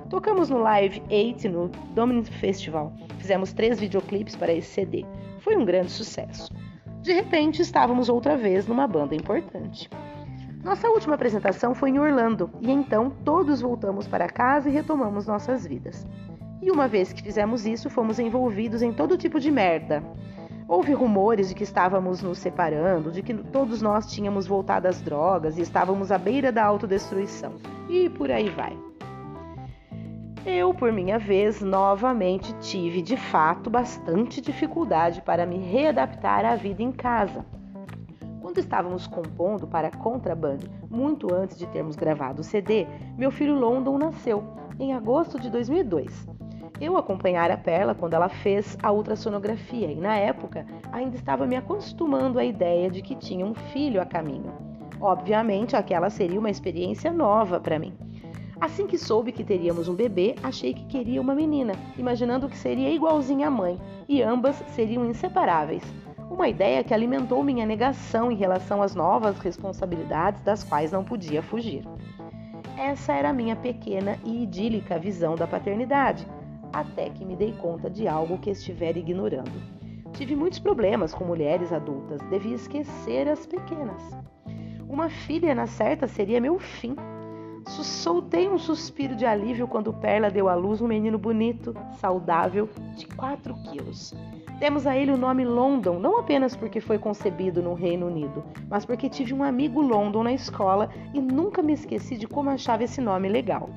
Tocamos 0.10 0.50
no 0.50 0.58
Live 0.58 1.04
8 1.08 1.48
no 1.50 1.68
Dominant 1.94 2.28
Festival. 2.30 2.92
Fizemos 3.20 3.54
três 3.54 3.80
videoclipes 3.80 4.36
para 4.36 4.52
esse 4.52 4.68
CD. 4.68 5.06
Foi 5.40 5.56
um 5.56 5.64
grande 5.64 5.92
sucesso. 5.92 6.52
De 7.04 7.14
repente, 7.14 7.62
estávamos 7.62 8.10
outra 8.10 8.36
vez 8.36 8.68
numa 8.68 8.88
banda 8.88 9.14
importante. 9.14 9.88
Nossa 10.64 10.90
última 10.90 11.14
apresentação 11.14 11.76
foi 11.76 11.92
em 11.92 12.00
Orlando 12.00 12.50
e 12.60 12.72
então 12.72 13.12
todos 13.24 13.62
voltamos 13.62 14.08
para 14.08 14.28
casa 14.28 14.68
e 14.68 14.74
retomamos 14.74 15.28
nossas 15.28 15.66
vidas. 15.68 16.08
E 16.60 16.72
uma 16.72 16.88
vez 16.88 17.14
que 17.14 17.22
fizemos 17.22 17.68
isso, 17.68 17.88
fomos 17.88 18.18
envolvidos 18.18 18.82
em 18.82 18.92
todo 18.92 19.16
tipo 19.16 19.40
de 19.40 19.52
merda. 19.52 20.04
Houve 20.68 20.92
rumores 20.92 21.50
de 21.50 21.56
que 21.56 21.64
estávamos 21.64 22.24
nos 22.24 22.40
separando, 22.40 23.12
de 23.12 23.22
que 23.22 23.36
todos 23.36 23.80
nós 23.80 24.12
tínhamos 24.12 24.48
voltado 24.48 24.88
às 24.88 25.02
drogas 25.02 25.60
e 25.60 25.62
estávamos 25.62 26.12
à 26.12 26.18
beira 26.18 26.52
da 26.52 26.66
autodestruição. 26.66 27.54
E 27.88 28.10
por 28.10 28.32
aí 28.32 28.50
vai. 28.50 28.89
Eu, 30.46 30.74
por 30.74 30.92
minha 30.92 31.20
vez, 31.20 31.62
novamente 31.62 32.54
tive 32.60 33.02
de 33.02 33.18
fato 33.18 33.70
bastante 33.70 34.40
dificuldade 34.40 35.22
para 35.22 35.46
me 35.46 35.58
readaptar 35.58 36.46
à 36.46 36.56
vida 36.56 36.82
em 36.82 36.92
casa. 36.92 37.46
Quando 38.42 38.58
estávamos 38.58 39.06
compondo 39.06 39.68
para 39.68 39.92
Contraband, 39.92 40.60
muito 40.90 41.34
antes 41.34 41.58
de 41.58 41.68
termos 41.68 41.96
gravado 41.96 42.42
o 42.42 42.44
CD, 42.44 42.88
meu 43.18 43.32
filho 43.32 43.54
London 43.54 43.98
nasceu, 43.98 44.44
em 44.80 44.94
agosto 44.94 45.40
de 45.40 45.50
2002. 45.50 46.28
Eu 46.80 46.96
acompanhara 46.96 47.56
a 47.56 47.58
Perla 47.58 47.94
quando 47.94 48.14
ela 48.14 48.30
fez 48.30 48.78
a 48.82 48.92
ultrassonografia 48.92 49.92
e, 49.92 50.00
na 50.00 50.16
época, 50.16 50.66
ainda 50.94 51.18
estava 51.18 51.46
me 51.46 51.58
acostumando 51.58 52.40
à 52.40 52.46
ideia 52.46 52.90
de 52.90 53.02
que 53.02 53.16
tinha 53.16 53.46
um 53.46 53.54
filho 53.54 54.02
a 54.02 54.06
caminho. 54.06 54.54
Obviamente, 55.02 55.76
aquela 55.76 56.10
seria 56.10 56.40
uma 56.40 56.50
experiência 56.50 57.12
nova 57.12 57.60
para 57.60 57.78
mim. 57.78 57.94
Assim 58.62 58.88
que 58.88 58.98
soube 58.98 59.32
que 59.32 59.44
teríamos 59.44 59.88
um 59.88 59.96
bebê, 59.96 60.36
achei 60.44 60.74
que 60.74 60.86
queria 60.86 61.22
uma 61.22 61.34
menina, 61.34 61.74
imaginando 61.98 62.50
que 62.50 62.58
seria 62.58 62.90
igualzinha 62.90 63.48
à 63.48 63.52
mãe 63.52 63.80
e 64.08 64.22
ambas 64.22 64.58
seriam 64.76 65.06
inseparáveis. 65.06 65.84
Uma 66.30 66.50
ideia 66.50 66.84
que 66.84 66.94
alimentou 66.94 67.44
minha 67.44 67.66
negação 67.66 68.32
em 68.32 68.36
relação 68.36 68.82
às 68.82 68.94
novas 68.94 69.40
responsabilidades 69.40 70.42
das 70.42 70.64
quais 70.64 70.92
não 70.92 71.04
podia 71.04 71.42
fugir. 71.42 71.84
Essa 72.78 73.14
era 73.14 73.30
a 73.30 73.34
minha 73.34 73.56
pequena 73.56 74.18
e 74.24 74.44
idílica 74.44 75.00
visão 75.00 75.36
da 75.36 75.48
paternidade, 75.48 76.28
até 76.72 77.10
que 77.10 77.26
me 77.26 77.36
dei 77.36 77.54
conta 77.54 77.90
de 77.90 78.08
algo 78.08 78.38
que 78.38 78.50
estivera 78.50 79.00
ignorando. 79.00 79.52
Tive 80.14 80.36
muitos 80.36 80.60
problemas 80.60 81.14
com 81.14 81.24
mulheres 81.24 81.72
adultas, 81.72 82.22
devia 82.30 82.56
esquecer 82.56 83.28
as 83.28 83.46
pequenas. 83.46 84.02
Uma 84.88 85.10
filha 85.10 85.56
na 85.56 85.68
certa 85.68 86.08
seria 86.08 86.42
meu 86.42 86.60
fim. 86.60 86.96
Soltei 87.70 88.50
um 88.50 88.58
suspiro 88.58 89.16
de 89.16 89.28
alívio 89.28 89.68
quando 89.68 89.94
Perla 89.94 90.32
deu 90.32 90.50
à 90.50 90.56
luz 90.56 90.82
um 90.82 90.88
menino 90.88 91.20
bonito, 91.20 91.76
saudável, 92.00 92.68
de 92.96 93.06
4 93.06 93.54
quilos. 93.64 94.14
Demos 94.60 94.88
a 94.88 94.98
ele 94.98 95.12
o 95.12 95.18
nome 95.18 95.46
London, 95.46 96.00
não 96.00 96.18
apenas 96.18 96.56
porque 96.56 96.82
foi 96.82 96.98
concebido 96.98 97.62
no 97.62 97.76
Reino 97.76 98.08
Unido, 98.08 98.44
mas 98.68 98.86
porque 98.86 99.08
tive 99.08 99.36
um 99.36 99.44
amigo 99.44 99.82
London 99.82 100.24
na 100.24 100.34
escola 100.34 100.90
e 101.14 101.22
nunca 101.22 101.62
me 101.62 101.74
esqueci 101.74 102.18
de 102.18 102.28
como 102.28 102.50
achava 102.50 102.84
esse 102.84 103.00
nome 103.00 103.30
legal. 103.30 103.70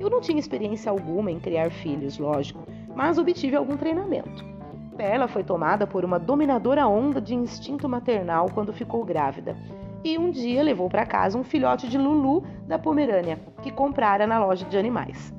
Eu 0.00 0.08
não 0.08 0.22
tinha 0.22 0.40
experiência 0.40 0.90
alguma 0.90 1.30
em 1.30 1.38
criar 1.38 1.70
filhos, 1.70 2.18
lógico, 2.18 2.66
mas 2.96 3.18
obtive 3.18 3.54
algum 3.54 3.76
treinamento. 3.76 4.42
Perla 4.96 5.28
foi 5.28 5.44
tomada 5.44 5.86
por 5.86 6.02
uma 6.02 6.18
dominadora 6.18 6.88
onda 6.88 7.20
de 7.20 7.34
instinto 7.34 7.88
maternal 7.88 8.48
quando 8.52 8.72
ficou 8.72 9.04
grávida 9.04 9.54
e 10.04 10.16
um 10.18 10.30
dia 10.30 10.62
levou 10.62 10.88
para 10.88 11.06
casa 11.06 11.38
um 11.38 11.44
filhote 11.44 11.88
de 11.88 11.98
Lulu 11.98 12.44
da 12.66 12.78
Pomerânia, 12.78 13.38
que 13.62 13.70
comprara 13.70 14.26
na 14.26 14.38
loja 14.38 14.64
de 14.64 14.78
animais. 14.78 15.32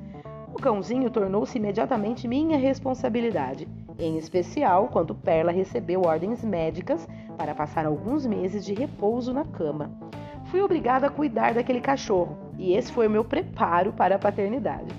O 0.52 0.60
cãozinho 0.60 1.10
tornou-se 1.10 1.56
imediatamente 1.56 2.28
minha 2.28 2.58
responsabilidade, 2.58 3.66
em 3.98 4.16
especial 4.18 4.88
quando 4.88 5.14
Perla 5.14 5.52
recebeu 5.52 6.02
ordens 6.02 6.44
médicas 6.44 7.08
para 7.36 7.54
passar 7.54 7.86
alguns 7.86 8.26
meses 8.26 8.64
de 8.64 8.74
repouso 8.74 9.32
na 9.32 9.44
cama. 9.44 9.90
Fui 10.46 10.60
obrigada 10.60 11.06
a 11.06 11.10
cuidar 11.10 11.54
daquele 11.54 11.80
cachorro 11.80 12.36
e 12.58 12.74
esse 12.74 12.92
foi 12.92 13.06
o 13.06 13.10
meu 13.10 13.24
preparo 13.24 13.92
para 13.92 14.16
a 14.16 14.18
paternidade. 14.18 14.92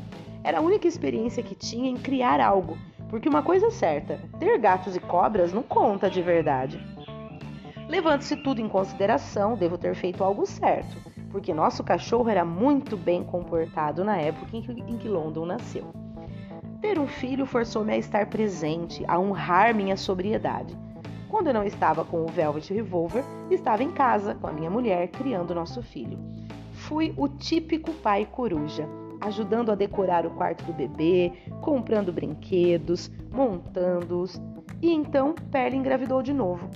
Era 0.44 0.58
a 0.58 0.62
única 0.62 0.88
experiência 0.88 1.44
que 1.44 1.54
tinha 1.54 1.90
em 1.90 1.98
criar 1.98 2.40
algo, 2.40 2.78
porque 3.10 3.30
uma 3.30 3.44
coisa 3.44 3.68
é 3.68 3.72
certa: 3.72 4.20
ter 4.40 4.58
gatos 4.58 4.96
e 4.96 5.00
cobras 5.00 5.54
não 5.54 5.62
conta 5.62 6.10
de 6.10 6.22
verdade. 6.22 6.80
Levando-se 7.92 8.38
tudo 8.38 8.62
em 8.62 8.70
consideração, 8.70 9.58
devo 9.58 9.78
ter 9.78 9.94
feito 9.96 10.24
algo 10.24 10.46
certo, 10.46 10.96
porque 11.30 11.54
nosso 11.54 11.84
cachorro 11.84 12.30
era 12.30 12.46
muito 12.46 12.96
bem 12.96 13.22
comportado 13.22 14.06
na 14.06 14.16
época 14.16 14.56
em 14.56 14.98
que, 14.98 15.10
London 15.10 15.46
nasceu. 15.46 15.92
Ter 16.80 16.98
um 16.98 17.06
filho 17.06 17.46
forçou-me 17.46 17.92
a 17.92 17.98
estar 17.98 18.28
presente, 18.28 19.04
a 19.10 19.20
honrar 19.20 19.76
minha 19.76 19.98
sobriedade. 19.98 20.74
Quando 21.28 21.48
eu 21.48 21.54
não 21.54 21.66
estava 21.66 22.06
com 22.06 22.24
o 22.24 22.28
Velvet 22.28 22.74
Revolver, 22.74 23.26
estava 23.50 23.84
em 23.84 23.92
casa 23.92 24.36
com 24.36 24.48
a 24.48 24.54
minha 24.54 24.70
mulher 24.70 25.10
criando 25.10 25.54
nosso 25.54 25.84
filho. 25.84 26.18
Fui 26.72 27.14
o 27.18 27.28
típico 27.28 27.92
pai 27.92 28.26
coruja, 28.26 28.88
ajudando 29.20 29.70
a 29.70 29.76
decorar 29.76 30.26
o 30.26 30.32
quarto 30.32 30.64
do 30.64 30.72
bebê, 30.72 31.34
comprando 31.60 32.14
brinquedos, 32.14 33.12
montando-os. 33.30 34.42
E 34.82 34.94
então 34.94 35.36
Perla 35.52 35.76
engravidou 35.76 36.24
de 36.24 36.34
novo 36.34 36.70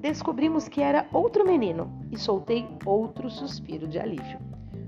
descobrimos 0.00 0.68
que 0.68 0.80
era 0.80 1.06
outro 1.12 1.46
menino 1.46 1.90
e 2.10 2.18
soltei 2.18 2.66
outro 2.84 3.28
suspiro 3.28 3.86
de 3.86 3.98
alívio. 3.98 4.38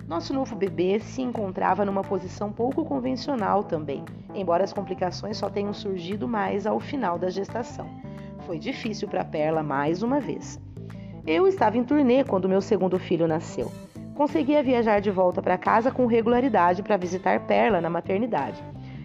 Nosso 0.06 0.34
novo 0.34 0.56
bebê 0.56 0.98
se 0.98 1.22
encontrava 1.22 1.84
numa 1.84 2.02
posição 2.02 2.52
pouco 2.52 2.84
convencional 2.84 3.62
também, 3.62 4.04
embora 4.34 4.64
as 4.64 4.72
complicações 4.72 5.36
só 5.36 5.48
tenham 5.48 5.72
surgido 5.72 6.26
mais 6.26 6.66
ao 6.66 6.80
final 6.80 7.18
da 7.18 7.30
gestação. 7.30 7.88
Foi 8.40 8.58
difícil 8.58 9.06
para 9.06 9.24
Perla 9.24 9.62
mais 9.62 10.02
uma 10.02 10.18
vez. 10.18 10.60
Eu 11.26 11.46
estava 11.46 11.78
em 11.78 11.84
turnê 11.84 12.24
quando 12.24 12.48
meu 12.48 12.60
segundo 12.60 12.98
filho 12.98 13.28
nasceu. 13.28 13.70
Conseguia 14.16 14.62
viajar 14.62 15.00
de 15.00 15.10
volta 15.10 15.40
para 15.40 15.56
casa 15.56 15.90
com 15.90 16.06
regularidade 16.06 16.82
para 16.82 16.96
visitar 16.96 17.46
Perla 17.46 17.80
na 17.80 17.88
maternidade. 17.88 18.62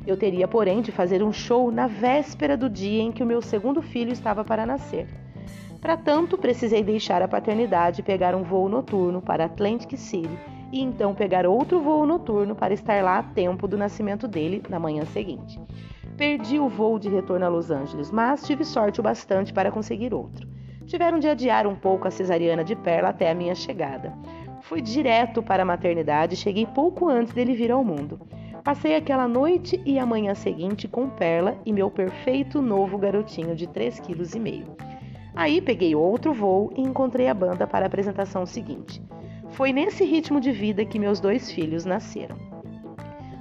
Eu 0.07 0.17
teria, 0.17 0.47
porém, 0.47 0.81
de 0.81 0.91
fazer 0.91 1.24
um 1.24 1.31
show 1.31 1.71
na 1.71 1.88
véspera 1.88 2.57
do 2.57 2.69
dia 2.69 3.01
em 3.01 3.12
que 3.12 3.24
o 3.24 3.25
meu 3.25 3.41
segundo 3.41 3.81
filho 3.81 4.12
estava 4.12 4.43
para 4.43 4.65
nascer. 4.65 5.25
Para 5.86 5.98
tanto, 5.98 6.36
precisei 6.36 6.82
deixar 6.82 7.22
a 7.22 7.27
paternidade 7.27 8.01
e 8.01 8.04
pegar 8.04 8.34
um 8.34 8.42
voo 8.42 8.68
noturno 8.68 9.22
para 9.22 9.46
Atlantic 9.46 9.96
City 9.96 10.36
e 10.72 10.82
então 10.82 11.13
pegar 11.13 11.46
outro 11.46 11.80
voo 11.80 12.08
noturno 12.08 12.56
para 12.56 12.74
estar 12.74 13.04
lá 13.04 13.20
a 13.20 13.24
tempo 13.24 13.68
do 13.68 13.77
nascimento 13.77 14.27
dele 14.27 14.63
na 14.68 14.80
manhã 14.80 15.06
seguinte. 15.06 15.62
Perdi 16.18 16.58
o 16.58 16.68
voo 16.68 16.98
de 16.98 17.08
retorno 17.08 17.46
a 17.46 17.50
Los 17.50 17.70
Angeles, 17.70 18.10
mas 18.10 18.48
tive 18.48 18.65
sorte 18.65 19.00
o 19.00 19.04
bastante 19.04 19.54
para 19.54 19.72
conseguir 19.72 20.12
outro. 20.12 20.48
Tiveram 20.88 21.20
de 21.20 21.30
adiar 21.30 21.68
um 21.68 21.75
pouco 21.75 22.08
a 22.08 22.12
cesariana 22.12 22.63
de 22.63 22.75
Perla 22.75 23.10
até 23.10 23.30
a 23.30 23.36
minha 23.36 23.54
chegada. 23.54 24.12
Fui 24.62 24.82
direto 24.82 25.44
para 25.44 25.62
a 25.62 25.68
maternidade 25.68 26.34
e 26.34 26.38
cheguei 26.38 26.65
pouco 26.65 27.08
antes 27.08 27.32
dele 27.32 27.54
vir 27.54 27.72
ao 27.72 27.84
mundo. 27.84 28.20
Passei 28.63 28.96
aquela 28.96 29.27
noite 29.27 29.80
e 29.86 30.00
a 30.00 30.06
manhã 30.08 30.34
seguinte 30.34 30.88
com 30.88 31.08
Perla 31.12 31.56
e 31.63 31.72
meu 31.72 31.92
perfeito 31.92 32.60
novo 32.60 32.98
garotinho 32.98 33.56
de 33.56 33.68
3,5 33.68 34.01
kg. 34.01 34.95
Aí 35.36 35.60
peguei 35.60 35.94
outro 35.94 36.34
voo 36.34 36.72
e 36.75 36.82
encontrei 36.82 37.27
a 37.27 37.34
banda 37.34 37.68
para 37.68 37.86
a 37.86 37.88
apresentação 37.88 38.46
seguinte. 38.46 39.01
Foi 39.50 39.74
nesse 39.74 40.06
ritmo 40.06 40.39
de 40.39 40.51
vida 40.51 40.86
que 40.86 40.98
meus 40.98 41.20
dois 41.20 41.51
filhos 41.51 41.84
nasceram. 41.84 42.38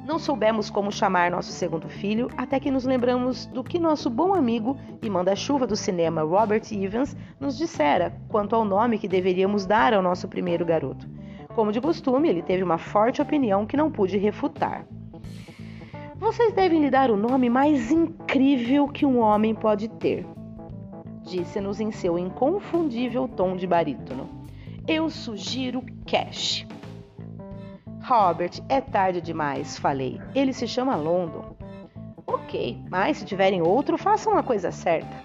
Não 0.05 0.19
soubemos 0.19 0.69
como 0.69 0.93
chamar 0.93 1.31
nosso 1.31 1.51
segundo 1.51 1.89
filho 1.89 2.29
até 2.37 2.61
que 2.61 2.71
nos 2.71 2.85
lembramos 2.85 3.47
do 3.47 3.65
que 3.65 3.79
nosso 3.79 4.11
bom 4.11 4.35
amigo 4.35 4.77
e 5.01 5.09
manda-chuva 5.09 5.67
do 5.67 5.77
cinema 5.77 6.23
Robert 6.23 6.63
Evans 6.73 7.17
nos 7.41 7.57
dissera 7.57 8.13
quanto 8.29 8.55
ao 8.55 8.65
nome 8.65 8.99
que 8.99 9.09
deveríamos 9.09 9.65
dar 9.65 9.95
ao 9.95 10.03
nosso 10.03 10.29
primeiro 10.29 10.65
garoto. 10.65 11.09
Como 11.55 11.73
de 11.73 11.81
costume, 11.81 12.29
ele 12.29 12.43
teve 12.43 12.63
uma 12.63 12.77
forte 12.77 13.23
opinião 13.23 13.65
que 13.65 13.77
não 13.77 13.91
pude 13.91 14.19
refutar. 14.19 14.85
Vocês 16.17 16.53
devem 16.53 16.81
lhe 16.81 16.91
dar 16.91 17.11
o 17.11 17.17
nome 17.17 17.49
mais 17.49 17.91
incrível 17.91 18.89
que 18.89 19.07
um 19.07 19.21
homem 19.21 19.55
pode 19.55 19.89
ter, 19.89 20.27
disse-nos 21.25 21.81
em 21.81 21.90
seu 21.90 22.19
inconfundível 22.19 23.26
tom 23.26 23.57
de 23.57 23.66
barítono. 23.66 24.28
Eu 24.87 25.09
sugiro 25.09 25.83
Cash. 26.07 26.66
Robert, 28.07 28.61
é 28.69 28.81
tarde 28.81 29.21
demais, 29.21 29.78
falei. 29.78 30.21
Ele 30.35 30.52
se 30.52 30.69
chama 30.69 30.95
London. 30.95 31.57
Ok, 32.26 32.78
mas 32.90 33.16
se 33.16 33.25
tiverem 33.25 33.62
outro, 33.62 33.97
façam 33.97 34.37
a 34.37 34.43
coisa 34.43 34.71
certa. 34.71 35.25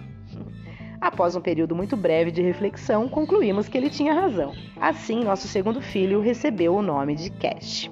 Após 1.01 1.35
um 1.35 1.41
período 1.41 1.75
muito 1.75 1.95
breve 1.95 2.31
de 2.31 2.41
reflexão, 2.41 3.07
concluímos 3.07 3.67
que 3.67 3.77
ele 3.77 3.89
tinha 3.89 4.13
razão. 4.13 4.53
Assim, 4.79 5.23
nosso 5.23 5.47
segundo 5.47 5.81
filho 5.81 6.21
recebeu 6.21 6.75
o 6.75 6.81
nome 6.81 7.15
de 7.15 7.29
Cash. 7.29 7.89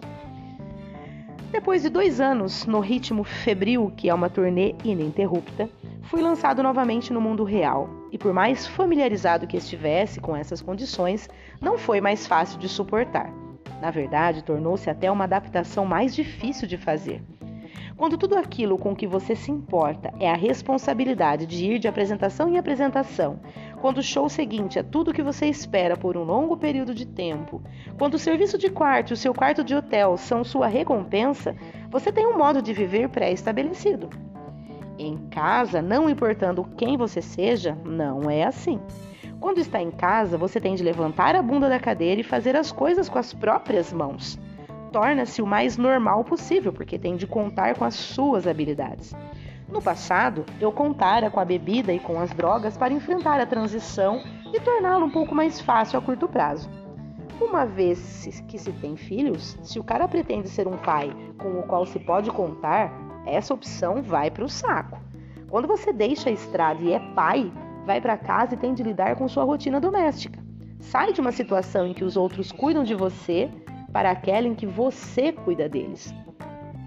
Depois 1.52 1.82
de 1.82 1.90
dois 1.90 2.20
anos 2.20 2.66
no 2.66 2.82
ritmo 2.82 3.24
febril 3.24 3.92
que 3.96 4.10
é 4.10 4.14
uma 4.14 4.30
turnê 4.30 4.76
ininterrupta, 4.84 5.70
fui 6.08 6.22
lançado 6.22 6.64
novamente 6.64 7.12
no 7.12 7.20
mundo 7.20 7.44
real. 7.44 7.90
E 8.12 8.18
por 8.18 8.34
mais 8.34 8.66
familiarizado 8.66 9.46
que 9.46 9.58
estivesse 9.58 10.20
com 10.20 10.36
essas 10.36 10.62
condições, 10.62 11.30
não 11.62 11.78
foi 11.78 12.00
mais 12.00 12.26
fácil 12.26 12.58
de 12.58 12.70
suportar. 12.70 13.30
Na 13.82 13.92
verdade, 13.92 14.44
tornou-se 14.44 14.90
até 14.90 15.12
uma 15.12 15.26
adaptação 15.26 15.86
mais 15.86 16.16
difícil 16.16 16.68
de 16.68 16.78
fazer. 16.78 17.22
Quando 17.98 18.18
tudo 18.18 18.38
aquilo 18.38 18.78
com 18.78 18.96
que 18.96 19.08
você 19.08 19.36
se 19.36 19.52
importa 19.52 20.14
é 20.20 20.30
a 20.30 20.36
responsabilidade 20.36 21.46
de 21.46 21.66
ir 21.66 21.80
de 21.80 21.88
apresentação 21.88 22.48
em 22.48 22.58
apresentação, 22.58 23.40
quando 23.82 23.98
o 23.98 24.04
show 24.04 24.30
seguinte 24.30 24.80
é 24.80 24.84
tudo 24.84 25.12
o 25.12 25.14
que 25.14 25.24
você 25.24 25.48
espera 25.48 25.98
por 25.98 26.16
um 26.16 26.24
longo 26.24 26.56
período 26.56 26.94
de 26.94 27.06
tempo, 27.06 27.62
quando 27.98 28.14
o 28.14 28.20
serviço 28.20 28.58
de 28.58 28.70
quarto 28.70 29.10
e 29.10 29.14
o 29.14 29.18
seu 29.18 29.34
quarto 29.34 29.64
de 29.64 29.76
hotel 29.76 30.16
são 30.16 30.44
sua 30.44 30.68
recompensa, 30.68 31.56
você 31.90 32.12
tem 32.12 32.26
um 32.26 32.38
modo 32.38 32.62
de 32.62 32.72
viver 32.72 33.10
pré-estabelecido. 33.10 34.10
Em 34.98 35.18
casa, 35.30 35.82
não 35.82 36.10
importando 36.10 36.68
quem 36.76 36.98
você 36.98 37.22
seja, 37.22 37.78
não 37.86 38.30
é 38.30 38.44
assim. 38.44 38.80
Quando 39.40 39.60
está 39.60 39.80
em 39.80 39.92
casa, 39.92 40.38
você 40.38 40.60
tem 40.60 40.74
de 40.74 40.84
levantar 40.84 41.36
a 41.36 41.42
bunda 41.42 41.70
da 41.70 41.80
cadeira 41.80 42.20
e 42.20 42.24
fazer 42.24 42.56
as 42.56 42.72
coisas 42.72 43.08
com 43.08 43.20
as 43.20 43.34
próprias 43.34 43.94
mãos. 43.94 44.40
Torna-se 44.92 45.42
o 45.42 45.46
mais 45.46 45.78
normal 45.78 46.24
possível, 46.24 46.74
porque 46.74 46.98
tem 46.98 47.16
de 47.16 47.28
contar 47.28 47.76
com 47.76 47.86
as 47.86 47.94
suas 47.94 48.48
habilidades. 48.48 49.16
No 49.70 49.82
passado, 49.82 50.46
eu 50.60 50.72
contara 50.72 51.30
com 51.30 51.40
a 51.40 51.46
bebida 51.46 51.94
e 51.94 52.00
com 52.00 52.20
as 52.20 52.32
drogas 52.32 52.76
para 52.76 52.94
enfrentar 52.94 53.40
a 53.40 53.46
transição 53.46 54.24
e 54.52 54.60
torná-la 54.60 55.06
um 55.06 55.10
pouco 55.12 55.36
mais 55.36 55.62
fácil 55.62 56.00
a 56.00 56.02
curto 56.02 56.28
prazo. 56.28 56.70
Uma 57.40 57.66
vez 57.66 58.28
que 58.48 58.58
se 58.58 58.72
tem 58.72 58.96
filhos, 58.96 59.60
se 59.62 59.78
o 59.78 59.84
cara 59.84 60.08
pretende 60.08 60.50
ser 60.50 60.68
um 60.68 60.78
pai 60.78 61.16
com 61.38 61.60
o 61.60 61.64
qual 61.64 61.86
se 61.86 62.00
pode 62.00 62.32
contar, 62.32 62.92
essa 63.28 63.54
opção 63.54 64.02
vai 64.02 64.32
para 64.32 64.46
o 64.46 64.50
saco. 64.50 65.00
Quando 65.50 65.68
você 65.68 65.94
deixa 65.94 66.30
a 66.30 66.34
estrada 66.34 66.82
e 66.82 66.94
é 66.94 67.00
pai, 67.14 67.52
vai 67.86 68.02
para 68.02 68.18
casa 68.18 68.56
e 68.56 68.58
tem 68.58 68.74
de 68.74 68.84
lidar 68.84 69.16
com 69.16 69.28
sua 69.28 69.44
rotina 69.44 69.80
doméstica. 69.80 70.40
Sai 70.80 71.14
de 71.14 71.22
uma 71.22 71.32
situação 71.32 71.88
em 71.88 71.94
que 71.94 72.04
os 72.04 72.18
outros 72.18 72.52
cuidam 72.52 72.84
de 72.84 72.94
você 72.94 73.50
para 73.92 74.12
aquela 74.12 74.48
em 74.48 74.56
que 74.56 74.66
você 74.66 75.32
cuida 75.32 75.68
deles. 75.68 76.14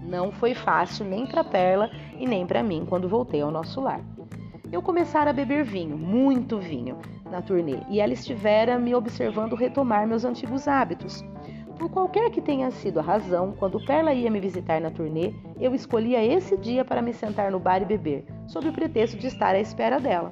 Não 0.03 0.31
foi 0.31 0.53
fácil 0.53 1.05
nem 1.05 1.25
para 1.25 1.43
Perla 1.43 1.89
e 2.19 2.27
nem 2.27 2.45
para 2.45 2.63
mim 2.63 2.85
quando 2.87 3.09
voltei 3.09 3.41
ao 3.41 3.51
nosso 3.51 3.81
lar. 3.81 4.01
Eu 4.71 4.81
começara 4.81 5.31
a 5.31 5.33
beber 5.33 5.63
vinho, 5.63 5.97
muito 5.97 6.57
vinho, 6.57 6.97
na 7.29 7.41
turnê, 7.41 7.79
e 7.89 7.99
ela 7.99 8.13
estivera 8.13 8.79
me 8.79 8.95
observando 8.95 9.55
retomar 9.55 10.07
meus 10.07 10.23
antigos 10.23 10.67
hábitos. 10.67 11.23
Por 11.81 11.89
qualquer 11.89 12.29
que 12.29 12.39
tenha 12.39 12.69
sido 12.69 12.99
a 12.99 13.01
razão, 13.01 13.55
quando 13.57 13.83
Perla 13.83 14.13
ia 14.13 14.29
me 14.29 14.39
visitar 14.39 14.79
na 14.79 14.91
turnê, 14.91 15.33
eu 15.59 15.73
escolhia 15.73 16.23
esse 16.23 16.55
dia 16.55 16.85
para 16.85 17.01
me 17.01 17.11
sentar 17.11 17.49
no 17.49 17.59
bar 17.59 17.81
e 17.81 17.85
beber, 17.85 18.23
sob 18.45 18.69
o 18.69 18.71
pretexto 18.71 19.17
de 19.17 19.25
estar 19.25 19.55
à 19.55 19.59
espera 19.59 19.99
dela. 19.99 20.31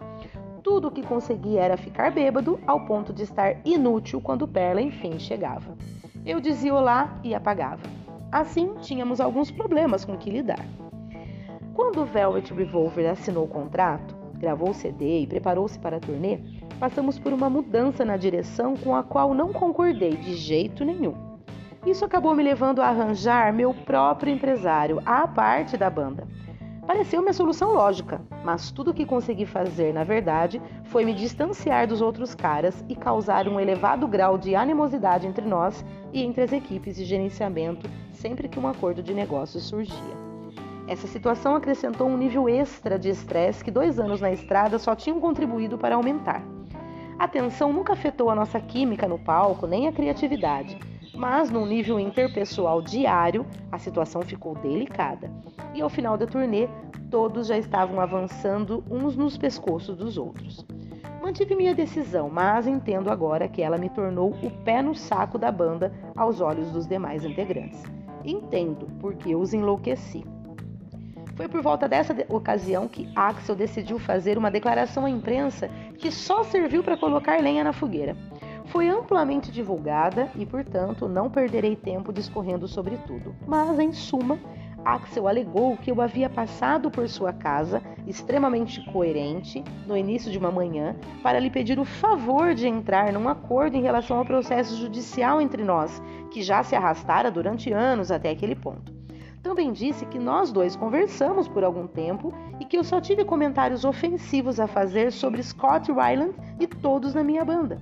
Tudo 0.62 0.90
o 0.90 0.92
que 0.92 1.02
conseguia 1.02 1.62
era 1.62 1.76
ficar 1.76 2.12
bêbado 2.12 2.60
ao 2.68 2.86
ponto 2.86 3.12
de 3.12 3.24
estar 3.24 3.56
inútil 3.66 4.22
quando 4.22 4.48
Perla 4.48 4.80
enfim 4.80 5.18
chegava. 5.18 5.76
Eu 6.24 6.40
dizia 6.40 6.72
olá 6.72 7.20
e 7.24 7.34
apagava. 7.34 7.82
Assim, 8.32 8.76
tínhamos 8.82 9.20
alguns 9.20 9.50
problemas 9.50 10.06
com 10.06 10.16
que 10.16 10.30
lidar. 10.30 10.64
Quando 11.74 12.06
Velvet 12.06 12.54
Revolver 12.54 13.10
assinou 13.10 13.46
o 13.46 13.50
contrato, 13.50 14.16
gravou 14.38 14.70
o 14.70 14.76
CD 14.76 15.22
e 15.22 15.28
preparou-se 15.28 15.80
para 15.80 15.98
a 15.98 16.00
turnê, 16.00 16.38
passamos 16.80 17.18
por 17.18 17.34
uma 17.34 17.50
mudança 17.50 18.06
na 18.06 18.18
direção 18.18 18.78
com 18.78 18.96
a 18.96 19.02
qual 19.02 19.34
não 19.34 19.52
concordei 19.52 20.16
de 20.16 20.36
jeito 20.36 20.86
nenhum. 20.86 21.29
Isso 21.86 22.04
acabou 22.04 22.36
me 22.36 22.44
levando 22.44 22.82
a 22.82 22.88
arranjar 22.88 23.54
meu 23.54 23.74
próprio 23.74 24.34
empresário 24.34 25.02
à 25.06 25.28
parte 25.28 25.78
da 25.78 25.90
banda. 25.90 26.28
Pareceu-me 26.86 27.30
a 27.30 27.34
solução 27.34 27.72
lógica, 27.72 28.20
mas 28.44 28.72
tudo 28.72 28.92
o 28.92 28.94
que 28.94 29.06
consegui 29.06 29.46
fazer, 29.46 29.94
na 29.94 30.04
verdade, 30.04 30.62
foi 30.86 31.06
me 31.06 31.14
distanciar 31.14 31.88
dos 31.88 32.02
outros 32.02 32.34
caras 32.34 32.84
e 32.90 32.96
causar 32.96 33.48
um 33.48 33.60
elevado 33.60 34.08
grau 34.08 34.38
de 34.38 34.56
animosidade 34.56 35.28
entre 35.28 35.46
nós 35.46 35.86
e 36.12 36.24
entre 36.24 36.44
as 36.44 36.52
equipes 36.52 36.96
de 36.96 37.06
gerenciamento 37.06 37.90
sempre 38.12 38.50
que 38.50 38.60
um 38.60 38.68
acordo 38.68 39.02
de 39.02 39.14
negócios 39.14 39.64
surgia. 39.64 40.18
Essa 40.88 41.08
situação 41.08 41.56
acrescentou 41.56 42.08
um 42.08 42.18
nível 42.18 42.50
extra 42.50 42.98
de 42.98 43.10
estresse 43.10 43.64
que 43.64 43.72
dois 43.72 44.00
anos 44.00 44.20
na 44.20 44.32
estrada 44.32 44.80
só 44.80 44.96
tinham 44.96 45.20
contribuído 45.20 45.78
para 45.78 45.96
aumentar. 45.96 46.44
A 47.18 47.28
tensão 47.28 47.72
nunca 47.72 47.94
afetou 47.94 48.30
a 48.30 48.36
nossa 48.36 48.60
química 48.60 49.08
no 49.08 49.20
palco 49.20 49.68
nem 49.68 49.88
a 49.88 49.92
criatividade, 49.92 50.80
mas 51.20 51.52
num 51.52 51.66
nível 51.66 52.00
interpessoal 52.00 52.82
diário, 52.82 53.46
a 53.70 53.78
situação 53.78 54.22
ficou 54.22 54.56
delicada. 54.56 55.30
E 55.76 55.82
ao 55.82 55.90
final 55.90 56.18
da 56.18 56.26
turnê, 56.26 56.70
todos 57.12 57.48
já 57.48 57.58
estavam 57.58 58.00
avançando 58.00 58.82
uns 58.90 59.18
nos 59.18 59.38
pescoços 59.38 59.98
dos 59.98 60.18
outros. 60.18 60.66
Mantive 61.22 61.58
minha 61.58 61.76
decisão, 61.76 62.30
mas 62.30 62.66
entendo 62.66 63.12
agora 63.12 63.50
que 63.50 63.62
ela 63.62 63.78
me 63.78 63.90
tornou 63.90 64.32
o 64.42 64.50
pé 64.64 64.82
no 64.82 64.96
saco 64.96 65.38
da 65.38 65.52
banda 65.52 65.92
aos 66.16 66.40
olhos 66.40 66.72
dos 66.72 66.88
demais 66.88 67.26
integrantes. 67.26 67.84
Entendo 68.24 68.88
porque 69.02 69.36
os 69.36 69.54
enlouqueci. 69.54 70.24
Foi 71.36 71.50
por 71.50 71.62
volta 71.62 71.88
dessa 71.88 72.16
ocasião 72.30 72.88
que 72.88 73.10
Axel 73.14 73.58
decidiu 73.58 74.00
fazer 74.00 74.38
uma 74.38 74.50
declaração 74.50 75.06
à 75.06 75.10
imprensa 75.10 75.70
que 75.98 76.12
só 76.12 76.46
serviu 76.46 76.82
para 76.82 76.98
colocar 76.98 77.42
lenha 77.42 77.64
na 77.64 77.74
fogueira 77.74 78.16
foi 78.70 78.88
amplamente 78.88 79.52
divulgada 79.52 80.32
e, 80.36 80.46
portanto, 80.46 81.08
não 81.08 81.30
perderei 81.30 81.76
tempo 81.76 82.14
discorrendo 82.14 82.68
sobre 82.68 82.98
tudo. 82.98 83.36
Mas, 83.48 83.80
em 83.80 83.92
suma, 83.92 84.40
Axel 84.86 85.28
alegou 85.28 85.76
que 85.78 85.92
eu 85.92 86.02
havia 86.02 86.30
passado 86.30 86.90
por 86.90 87.08
sua 87.10 87.34
casa, 87.34 87.82
extremamente 88.08 88.84
coerente, 88.92 89.64
no 89.86 89.98
início 89.98 90.32
de 90.32 90.38
uma 90.38 90.52
manhã, 90.52 90.96
para 91.22 91.40
lhe 91.40 91.50
pedir 91.50 91.80
o 91.80 91.86
favor 91.86 92.54
de 92.54 92.68
entrar 92.68 93.12
num 93.12 93.28
acordo 93.28 93.76
em 93.76 93.82
relação 93.82 94.18
ao 94.18 94.26
processo 94.26 94.78
judicial 94.78 95.42
entre 95.42 95.64
nós, 95.64 96.02
que 96.32 96.42
já 96.42 96.64
se 96.64 96.76
arrastara 96.76 97.30
durante 97.30 97.74
anos 97.74 98.12
até 98.12 98.30
aquele 98.30 98.56
ponto. 98.56 99.00
Também 99.42 99.72
disse 99.72 100.06
que 100.06 100.20
nós 100.20 100.52
dois 100.52 100.76
conversamos 100.76 101.48
por 101.48 101.64
algum 101.64 101.88
tempo 101.88 102.34
e 102.60 102.66
que 102.66 102.78
eu 102.78 102.84
só 102.84 103.00
tive 103.00 103.24
comentários 103.24 103.86
ofensivos 103.86 104.60
a 104.60 104.68
fazer 104.68 105.12
sobre 105.12 105.42
Scott 105.42 105.92
Ryland 105.92 106.36
e 106.60 106.68
todos 106.68 107.14
na 107.14 107.24
minha 107.24 107.44
banda. 107.46 107.80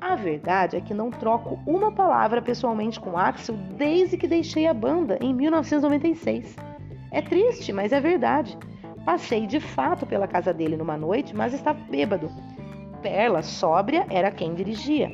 A 0.00 0.14
verdade 0.14 0.76
é 0.76 0.80
que 0.80 0.94
não 0.94 1.10
troco 1.10 1.58
uma 1.66 1.90
palavra 1.90 2.40
pessoalmente 2.40 3.00
com 3.00 3.18
Axel 3.18 3.56
desde 3.76 4.16
que 4.16 4.28
deixei 4.28 4.66
a 4.66 4.74
banda 4.74 5.18
em 5.20 5.34
1996. 5.34 6.56
É 7.10 7.20
triste, 7.20 7.72
mas 7.72 7.92
é 7.92 8.00
verdade. 8.00 8.56
Passei 9.04 9.46
de 9.46 9.58
fato 9.58 10.06
pela 10.06 10.28
casa 10.28 10.52
dele 10.52 10.76
numa 10.76 10.96
noite, 10.96 11.34
mas 11.34 11.52
estava 11.52 11.80
bêbado. 11.90 12.30
Perla, 13.02 13.42
sóbria, 13.42 14.06
era 14.08 14.30
quem 14.30 14.54
dirigia. 14.54 15.10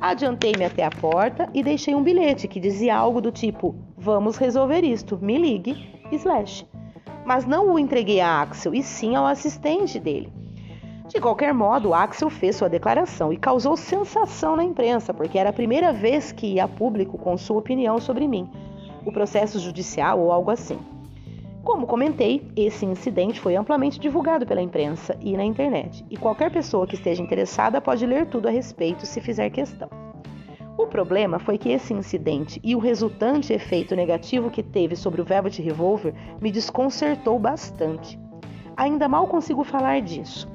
Adiantei-me 0.00 0.64
até 0.64 0.84
a 0.84 0.90
porta 0.90 1.48
e 1.54 1.62
deixei 1.62 1.94
um 1.94 2.02
bilhete 2.02 2.48
que 2.48 2.60
dizia 2.60 2.96
algo 2.96 3.20
do 3.20 3.32
tipo: 3.32 3.74
Vamos 3.96 4.36
resolver 4.36 4.82
isto, 4.84 5.18
me 5.22 5.38
ligue, 5.38 6.00
slash. 6.10 6.66
Mas 7.24 7.46
não 7.46 7.72
o 7.72 7.78
entreguei 7.78 8.20
a 8.20 8.42
Axel, 8.42 8.74
e 8.74 8.82
sim 8.82 9.14
ao 9.14 9.26
assistente 9.26 10.00
dele. 10.00 10.41
De 11.08 11.20
qualquer 11.20 11.52
modo, 11.52 11.92
Axel 11.92 12.30
fez 12.30 12.56
sua 12.56 12.68
declaração 12.68 13.32
e 13.32 13.36
causou 13.36 13.76
sensação 13.76 14.56
na 14.56 14.64
imprensa, 14.64 15.12
porque 15.12 15.38
era 15.38 15.50
a 15.50 15.52
primeira 15.52 15.92
vez 15.92 16.32
que 16.32 16.46
ia 16.46 16.64
a 16.64 16.68
público 16.68 17.18
com 17.18 17.36
sua 17.36 17.58
opinião 17.58 18.00
sobre 18.00 18.26
mim. 18.28 18.48
o 19.04 19.12
processo 19.12 19.58
judicial 19.58 20.20
ou 20.20 20.30
algo 20.30 20.50
assim. 20.50 20.78
Como 21.64 21.86
comentei, 21.86 22.50
esse 22.56 22.84
incidente 22.84 23.40
foi 23.40 23.56
amplamente 23.56 24.00
divulgado 24.00 24.46
pela 24.46 24.62
imprensa 24.62 25.16
e 25.20 25.36
na 25.36 25.44
internet, 25.44 26.04
e 26.10 26.16
qualquer 26.16 26.50
pessoa 26.50 26.86
que 26.86 26.94
esteja 26.94 27.22
interessada 27.22 27.80
pode 27.80 28.04
ler 28.04 28.26
tudo 28.26 28.48
a 28.48 28.50
respeito 28.50 29.06
se 29.06 29.20
fizer 29.20 29.50
questão. 29.50 29.88
O 30.76 30.86
problema 30.86 31.38
foi 31.38 31.58
que 31.58 31.68
esse 31.70 31.92
incidente 31.92 32.60
e 32.64 32.74
o 32.74 32.80
resultante 32.80 33.52
efeito 33.52 33.94
negativo 33.94 34.50
que 34.50 34.62
teve 34.62 34.96
sobre 34.96 35.20
o 35.20 35.24
Velvet 35.24 35.60
Revolver 35.62 36.14
me 36.40 36.50
desconcertou 36.50 37.38
bastante. 37.38 38.18
Ainda 38.76 39.06
mal 39.06 39.28
consigo 39.28 39.62
falar 39.62 40.00
disso. 40.00 40.50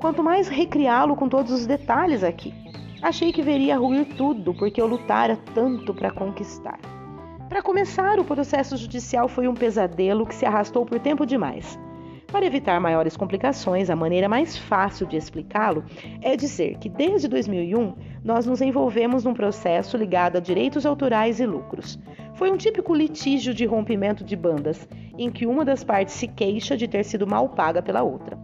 Quanto 0.00 0.22
mais 0.22 0.46
recriá-lo 0.46 1.16
com 1.16 1.28
todos 1.28 1.50
os 1.50 1.66
detalhes 1.66 2.22
aqui. 2.22 2.54
Achei 3.02 3.32
que 3.32 3.42
veria 3.42 3.76
ruir 3.76 4.06
tudo 4.16 4.54
porque 4.54 4.80
eu 4.80 4.86
lutara 4.86 5.36
tanto 5.54 5.92
para 5.92 6.12
conquistar. 6.12 6.78
Para 7.48 7.62
começar, 7.62 8.20
o 8.20 8.24
processo 8.24 8.76
judicial 8.76 9.26
foi 9.26 9.48
um 9.48 9.54
pesadelo 9.54 10.24
que 10.24 10.34
se 10.34 10.46
arrastou 10.46 10.86
por 10.86 11.00
tempo 11.00 11.26
demais. 11.26 11.78
Para 12.30 12.44
evitar 12.44 12.78
maiores 12.78 13.16
complicações, 13.16 13.88
a 13.88 13.96
maneira 13.96 14.28
mais 14.28 14.56
fácil 14.56 15.06
de 15.06 15.16
explicá-lo 15.16 15.82
é 16.20 16.36
dizer 16.36 16.76
que 16.78 16.88
desde 16.88 17.26
2001 17.26 17.94
nós 18.22 18.46
nos 18.46 18.60
envolvemos 18.60 19.24
num 19.24 19.32
processo 19.34 19.96
ligado 19.96 20.36
a 20.36 20.40
direitos 20.40 20.84
autorais 20.84 21.40
e 21.40 21.46
lucros. 21.46 21.98
Foi 22.34 22.52
um 22.52 22.56
típico 22.56 22.94
litígio 22.94 23.54
de 23.54 23.64
rompimento 23.64 24.22
de 24.22 24.36
bandas, 24.36 24.86
em 25.16 25.30
que 25.30 25.46
uma 25.46 25.64
das 25.64 25.82
partes 25.82 26.14
se 26.14 26.28
queixa 26.28 26.76
de 26.76 26.86
ter 26.86 27.02
sido 27.04 27.26
mal 27.26 27.48
paga 27.48 27.82
pela 27.82 28.02
outra. 28.02 28.38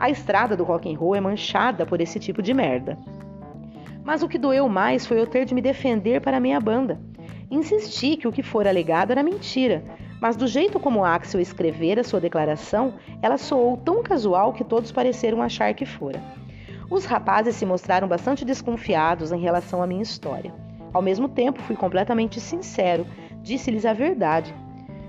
A 0.00 0.08
estrada 0.08 0.56
do 0.56 0.64
rock 0.64 0.90
and 0.90 0.98
roll 0.98 1.14
é 1.14 1.20
manchada 1.20 1.84
por 1.84 2.00
esse 2.00 2.18
tipo 2.18 2.40
de 2.40 2.54
merda. 2.54 2.96
Mas 4.02 4.22
o 4.22 4.28
que 4.28 4.38
doeu 4.38 4.66
mais 4.66 5.04
foi 5.04 5.20
eu 5.20 5.26
ter 5.26 5.44
de 5.44 5.54
me 5.54 5.60
defender 5.60 6.22
para 6.22 6.38
a 6.38 6.40
minha 6.40 6.58
banda. 6.58 6.98
Insisti 7.50 8.16
que 8.16 8.26
o 8.26 8.32
que 8.32 8.42
for 8.42 8.66
alegado 8.66 9.10
era 9.10 9.22
mentira, 9.22 9.84
mas 10.18 10.36
do 10.36 10.46
jeito 10.46 10.80
como 10.80 11.04
Axel 11.04 11.38
escrevera 11.38 12.02
sua 12.02 12.18
declaração, 12.18 12.94
ela 13.20 13.36
soou 13.36 13.76
tão 13.76 14.02
casual 14.02 14.54
que 14.54 14.64
todos 14.64 14.90
pareceram 14.90 15.42
achar 15.42 15.74
que 15.74 15.84
fora. 15.84 16.18
Os 16.88 17.04
rapazes 17.04 17.56
se 17.56 17.66
mostraram 17.66 18.08
bastante 18.08 18.42
desconfiados 18.42 19.32
em 19.32 19.38
relação 19.38 19.82
à 19.82 19.86
minha 19.86 20.02
história. 20.02 20.50
Ao 20.94 21.02
mesmo 21.02 21.28
tempo, 21.28 21.60
fui 21.60 21.76
completamente 21.76 22.40
sincero, 22.40 23.06
disse-lhes 23.42 23.84
a 23.84 23.92
verdade. 23.92 24.54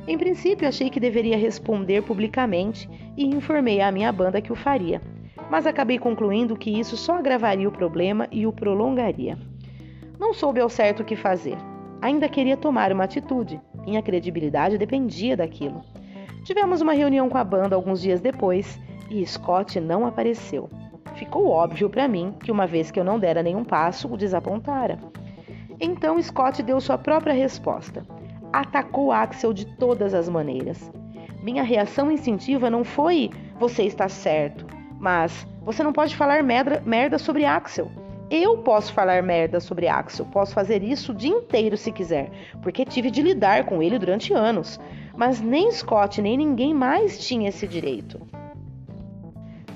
Em 0.06 0.18
princípio, 0.18 0.68
achei 0.68 0.90
que 0.90 1.00
deveria 1.00 1.38
responder 1.38 2.04
publicamente 2.04 2.90
e 3.16 3.26
informei 3.26 3.82
à 3.82 3.92
minha 3.92 4.12
banda 4.12 4.42
que 4.42 4.52
o 4.52 4.56
faria, 4.56 5.02
mas 5.50 5.68
acabei 5.68 6.00
concluindo 6.00 6.56
que 6.56 6.70
isso 6.70 6.96
só 6.96 7.16
agravaria 7.16 7.68
o 7.68 7.72
problema 7.72 8.28
e 8.32 8.48
o 8.48 8.54
prolongaria. 8.54 9.38
Não 10.20 10.34
soube 10.34 10.60
ao 10.60 10.70
certo 10.70 11.02
o 11.02 11.06
que 11.06 11.16
fazer. 11.16 11.58
Ainda 12.02 12.30
queria 12.30 12.56
tomar 12.56 12.92
uma 12.92 13.04
atitude. 13.04 13.60
Minha 13.86 14.02
credibilidade 14.02 14.78
dependia 14.78 15.36
daquilo. 15.36 15.82
Tivemos 16.44 16.82
uma 16.82 16.94
reunião 16.94 17.30
com 17.30 17.38
a 17.38 17.44
banda 17.44 17.76
alguns 17.76 18.02
dias 18.02 18.22
depois 18.22 18.80
e 19.10 19.26
Scott 19.26 19.80
não 19.80 20.06
apareceu. 20.06 20.70
Ficou 21.16 21.50
óbvio 21.50 21.90
para 21.90 22.08
mim 22.08 22.34
que, 22.40 22.52
uma 22.52 22.66
vez 22.66 22.90
que 22.90 23.00
eu 23.00 23.04
não 23.04 23.20
dera 23.20 23.44
nenhum 23.44 23.64
passo, 23.64 24.08
o 24.08 24.18
desapontara. 24.18 24.98
Então 25.80 26.22
Scott 26.22 26.64
deu 26.64 26.80
sua 26.80 26.98
própria 26.98 27.34
resposta. 27.34 28.06
Atacou 28.54 29.12
Axel 29.12 29.54
de 29.54 29.66
todas 29.78 30.14
as 30.14 30.30
maneiras. 30.30 30.92
Minha 31.42 31.64
reação 31.64 32.12
instintiva 32.12 32.70
não 32.70 32.84
foi 32.84 33.32
você 33.60 33.84
está 33.84 34.08
certo, 34.08 34.66
mas 35.00 35.48
você 35.64 35.84
não 35.84 35.92
pode 35.92 36.16
falar 36.16 36.44
merda, 36.44 36.82
merda 36.86 37.18
sobre 37.18 37.46
Axel. 37.46 37.92
Eu 38.30 38.60
posso 38.60 38.94
falar 38.94 39.22
merda 39.24 39.60
sobre 39.60 39.88
Axel, 39.88 40.26
posso 40.28 40.54
fazer 40.54 40.84
isso 40.84 41.12
o 41.12 41.16
dia 41.16 41.32
inteiro 41.32 41.76
se 41.76 41.92
quiser, 41.92 42.32
porque 42.62 42.86
tive 42.86 43.12
de 43.12 43.22
lidar 43.22 43.66
com 43.66 43.82
ele 43.82 44.00
durante 44.00 44.34
anos. 44.34 44.80
Mas 45.18 45.42
nem 45.42 45.72
Scott 45.72 46.22
nem 46.22 46.38
ninguém 46.38 46.74
mais 46.74 47.20
tinha 47.20 47.50
esse 47.50 47.68
direito. 47.68 48.22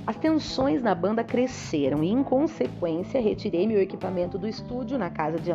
As 0.07 0.15
tensões 0.15 0.83
na 0.83 0.93
banda 0.93 1.23
cresceram 1.23 2.03
e, 2.03 2.11
em 2.11 2.23
consequência, 2.23 3.19
retirei 3.19 3.65
meu 3.65 3.81
equipamento 3.81 4.37
do 4.37 4.47
estúdio 4.47 4.99
na 4.99 5.09
casa 5.09 5.39
de, 5.39 5.51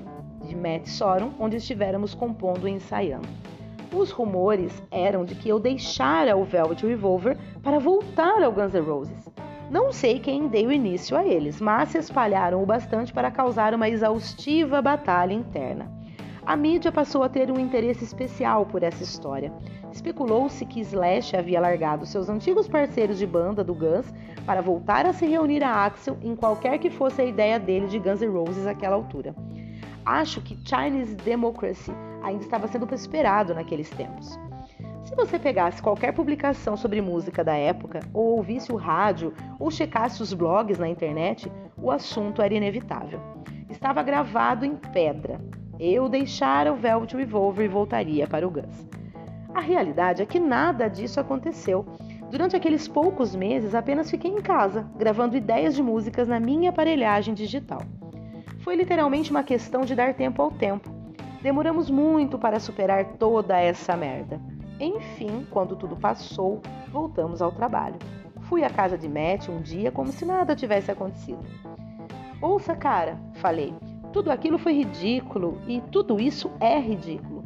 de 0.47 0.57
Matt 0.57 0.89
Sorum, 0.89 1.31
onde 1.39 1.57
estivéramos 1.57 2.15
compondo 2.15 2.67
e 2.67 2.73
ensaiando. 2.73 3.29
Os 3.93 4.13
rumores 4.13 4.83
eram 4.89 5.25
de 5.25 5.35
que 5.35 5.49
eu 5.49 5.59
deixara 5.59 6.37
o 6.37 6.45
Velvet 6.45 6.87
Revolver 6.87 7.37
para 7.61 7.81
voltar 7.81 8.41
ao 8.41 8.53
Guns 8.53 8.73
N' 8.73 8.81
Roses. 8.81 9.29
Não 9.69 9.93
sei 9.93 10.21
quem 10.21 10.47
deu 10.47 10.71
início 10.71 11.17
a 11.17 11.25
eles, 11.25 11.61
mas 11.61 11.91
se 11.91 11.99
espalharam 11.99 12.63
o 12.63 12.67
bastante 12.67 13.13
para 13.13 13.31
causar 13.31 13.75
uma 13.75 13.89
exaustiva 13.89 14.81
batalha 14.81 15.33
interna. 15.33 15.91
A 16.47 16.57
mídia 16.57 16.91
passou 16.91 17.23
a 17.23 17.29
ter 17.29 17.51
um 17.51 17.59
interesse 17.59 18.05
especial 18.05 18.65
por 18.65 18.83
essa 18.83 19.03
história. 19.03 19.53
Especulou-se 19.93 20.65
que 20.67 20.81
Slash 20.81 21.37
havia 21.37 21.61
largado 21.61 22.07
seus 22.07 22.29
antigos 22.29 22.69
parceiros 22.69 23.19
de 23.19 23.27
banda 23.27 23.63
do 23.63 23.75
Guns 23.75 24.13
para 24.47 24.63
voltar 24.63 25.05
a 25.05 25.13
se 25.13 25.27
reunir 25.27 25.63
a 25.65 25.85
Axel 25.85 26.17
em 26.23 26.35
qualquer 26.37 26.79
que 26.79 26.91
fosse 26.91 27.21
a 27.21 27.25
ideia 27.25 27.59
dele 27.59 27.89
de 27.89 27.99
Guns 27.99 28.21
N' 28.21 28.29
Roses 28.29 28.67
àquela 28.67 28.95
altura. 28.95 29.35
Acho 30.05 30.41
que 30.41 30.57
Chinese 30.65 31.15
Democracy 31.17 31.93
ainda 32.23 32.43
estava 32.43 32.69
sendo 32.69 32.93
esperado 32.95 33.55
naqueles 33.55 33.91
tempos. 33.91 34.39
Se 35.05 35.17
você 35.17 35.39
pegasse 35.39 35.83
qualquer 35.83 36.13
publicação 36.13 36.77
sobre 36.77 37.01
música 37.01 37.43
da 37.43 37.57
época, 37.57 38.01
ou 38.15 38.37
ouvisse 38.37 38.71
o 38.71 38.77
rádio, 38.77 39.35
ou 39.59 39.71
checasse 39.71 40.23
os 40.23 40.33
blogs 40.33 40.79
na 40.79 40.89
internet, 40.89 41.51
o 41.77 41.91
assunto 41.91 42.41
era 42.41 42.55
inevitável. 42.55 43.21
Estava 43.69 44.03
gravado 44.03 44.65
em 44.65 44.77
pedra. 44.77 45.41
Eu 45.79 46.09
deixara 46.09 46.73
o 46.73 46.77
Velvet 46.77 47.17
Revolver 47.17 47.65
e 47.65 47.69
voltaria 47.69 48.27
para 48.27 48.47
o 48.47 48.51
Guns. 48.51 48.89
A 49.55 49.61
realidade 49.61 50.23
é 50.23 50.27
que 50.27 50.39
nada 50.39 50.89
disso 50.89 51.19
aconteceu. 51.19 51.85
Durante 52.31 52.55
aqueles 52.55 52.87
poucos 52.87 53.35
meses, 53.35 53.75
apenas 53.75 54.11
fiquei 54.11 54.31
em 54.31 54.41
casa, 54.41 54.87
gravando 54.97 55.37
ideias 55.37 55.75
de 55.75 55.83
músicas 55.83 56.29
na 56.29 56.39
minha 56.39 56.71
aparelhagem 56.71 57.35
digital. 57.35 57.83
Foi 58.61 58.77
literalmente 58.77 59.31
uma 59.31 59.43
questão 59.43 59.81
de 59.83 59.95
dar 59.97 60.15
tempo 60.15 60.41
ao 60.41 60.53
tempo. 60.53 61.00
Demoramos 61.43 61.89
muito 61.89 62.39
para 62.39 62.61
superar 62.61 63.05
toda 63.19 63.59
essa 63.59 63.97
merda. 63.97 64.41
Enfim, 64.79 65.47
quando 65.51 65.75
tudo 65.75 65.97
passou, 65.97 66.61
voltamos 66.93 67.41
ao 67.41 67.51
trabalho. 67.51 67.97
Fui 68.43 68.63
à 68.63 68.69
casa 68.69 68.99
de 68.99 69.09
Matt 69.09 69.49
um 69.49 69.61
dia 69.61 69.91
como 69.91 70.13
se 70.13 70.25
nada 70.25 70.57
tivesse 70.57 70.91
acontecido. 70.91 71.43
Ouça, 72.43 72.75
cara, 72.75 73.19
falei, 73.35 73.75
tudo 74.13 74.31
aquilo 74.31 74.59
foi 74.59 74.73
ridículo 74.73 75.59
e 75.67 75.81
tudo 75.81 76.21
isso 76.21 76.51
é 76.61 76.79
ridículo. 76.79 77.45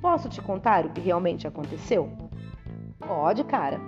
Posso 0.00 0.28
te 0.28 0.40
contar 0.40 0.86
o 0.86 0.90
que 0.90 1.00
realmente 1.00 1.46
aconteceu? 1.46 2.10
Pode, 2.98 3.44
cara. 3.44 3.80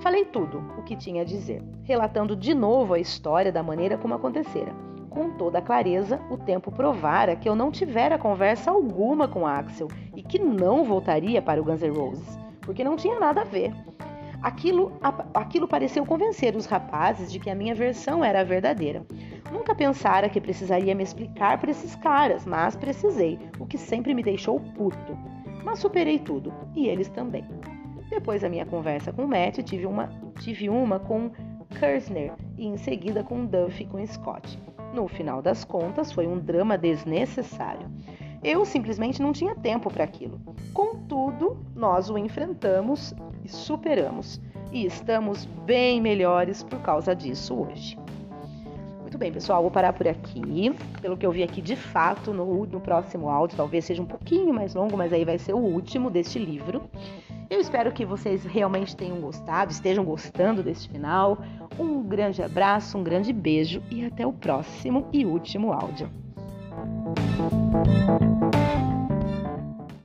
Falei 0.00 0.24
tudo 0.24 0.62
o 0.78 0.82
que 0.82 0.96
tinha 0.96 1.22
a 1.22 1.24
dizer, 1.24 1.62
relatando 1.82 2.36
de 2.36 2.54
novo 2.54 2.94
a 2.94 2.98
história 2.98 3.52
da 3.52 3.62
maneira 3.62 3.96
como 3.98 4.14
acontecera. 4.14 4.74
Com 5.14 5.30
toda 5.30 5.62
clareza, 5.62 6.20
o 6.28 6.36
tempo 6.36 6.72
provara 6.72 7.36
que 7.36 7.48
eu 7.48 7.54
não 7.54 7.70
tivera 7.70 8.18
conversa 8.18 8.72
alguma 8.72 9.28
com 9.28 9.46
Axel 9.46 9.86
e 10.16 10.20
que 10.20 10.40
não 10.40 10.82
voltaria 10.82 11.40
para 11.40 11.60
o 11.62 11.64
Guns 11.64 11.82
N' 11.82 11.96
Roses, 11.96 12.36
porque 12.60 12.82
não 12.82 12.96
tinha 12.96 13.20
nada 13.20 13.42
a 13.42 13.44
ver. 13.44 13.72
Aquilo, 14.42 14.92
aquilo 15.32 15.68
pareceu 15.68 16.04
convencer 16.04 16.56
os 16.56 16.66
rapazes 16.66 17.30
de 17.30 17.38
que 17.38 17.48
a 17.48 17.54
minha 17.54 17.76
versão 17.76 18.24
era 18.24 18.40
a 18.40 18.44
verdadeira. 18.44 19.06
Nunca 19.52 19.72
pensara 19.72 20.28
que 20.28 20.40
precisaria 20.40 20.96
me 20.96 21.04
explicar 21.04 21.60
para 21.60 21.70
esses 21.70 21.94
caras, 21.94 22.44
mas 22.44 22.74
precisei, 22.74 23.38
o 23.60 23.66
que 23.66 23.78
sempre 23.78 24.14
me 24.14 24.22
deixou 24.22 24.58
puto. 24.58 25.16
Mas 25.62 25.78
superei 25.78 26.18
tudo, 26.18 26.52
e 26.74 26.88
eles 26.88 27.08
também. 27.08 27.44
Depois 28.10 28.42
da 28.42 28.48
minha 28.48 28.66
conversa 28.66 29.12
com 29.12 29.28
Matt, 29.28 29.60
tive 29.62 29.86
uma, 29.86 30.08
tive 30.40 30.68
uma 30.68 30.98
com 30.98 31.30
Kersner 31.78 32.32
e 32.58 32.66
em 32.66 32.76
seguida 32.76 33.22
com 33.22 33.46
Duff 33.46 33.80
e 33.80 33.86
com 33.86 34.04
Scott. 34.04 34.58
No 34.94 35.08
final 35.08 35.42
das 35.42 35.64
contas, 35.64 36.12
foi 36.12 36.24
um 36.24 36.38
drama 36.38 36.78
desnecessário. 36.78 37.90
Eu 38.44 38.64
simplesmente 38.64 39.20
não 39.20 39.32
tinha 39.32 39.52
tempo 39.52 39.92
para 39.92 40.04
aquilo. 40.04 40.40
Contudo, 40.72 41.58
nós 41.74 42.08
o 42.08 42.16
enfrentamos 42.16 43.12
e 43.44 43.48
superamos. 43.48 44.40
E 44.70 44.86
estamos 44.86 45.46
bem 45.66 46.00
melhores 46.00 46.62
por 46.62 46.78
causa 46.78 47.12
disso 47.12 47.56
hoje. 47.56 47.98
Muito 49.00 49.18
bem, 49.18 49.32
pessoal, 49.32 49.62
vou 49.62 49.70
parar 49.70 49.92
por 49.94 50.06
aqui. 50.06 50.72
Pelo 51.02 51.16
que 51.16 51.26
eu 51.26 51.32
vi 51.32 51.42
aqui, 51.42 51.60
de 51.60 51.74
fato, 51.74 52.32
no, 52.32 52.64
no 52.64 52.80
próximo 52.80 53.28
áudio, 53.28 53.56
talvez 53.56 53.84
seja 53.84 54.00
um 54.00 54.06
pouquinho 54.06 54.54
mais 54.54 54.76
longo, 54.76 54.96
mas 54.96 55.12
aí 55.12 55.24
vai 55.24 55.38
ser 55.38 55.54
o 55.54 55.58
último 55.58 56.08
deste 56.08 56.38
livro. 56.38 56.82
Eu 57.50 57.60
espero 57.60 57.92
que 57.92 58.04
vocês 58.04 58.44
realmente 58.44 58.96
tenham 58.96 59.20
gostado, 59.20 59.70
estejam 59.70 60.04
gostando 60.04 60.62
deste 60.62 60.88
final. 60.88 61.38
Um 61.78 62.02
grande 62.02 62.42
abraço, 62.42 62.96
um 62.98 63.04
grande 63.04 63.32
beijo 63.32 63.82
e 63.90 64.04
até 64.04 64.26
o 64.26 64.32
próximo 64.32 65.08
e 65.12 65.24
último 65.24 65.72
áudio. 65.72 66.08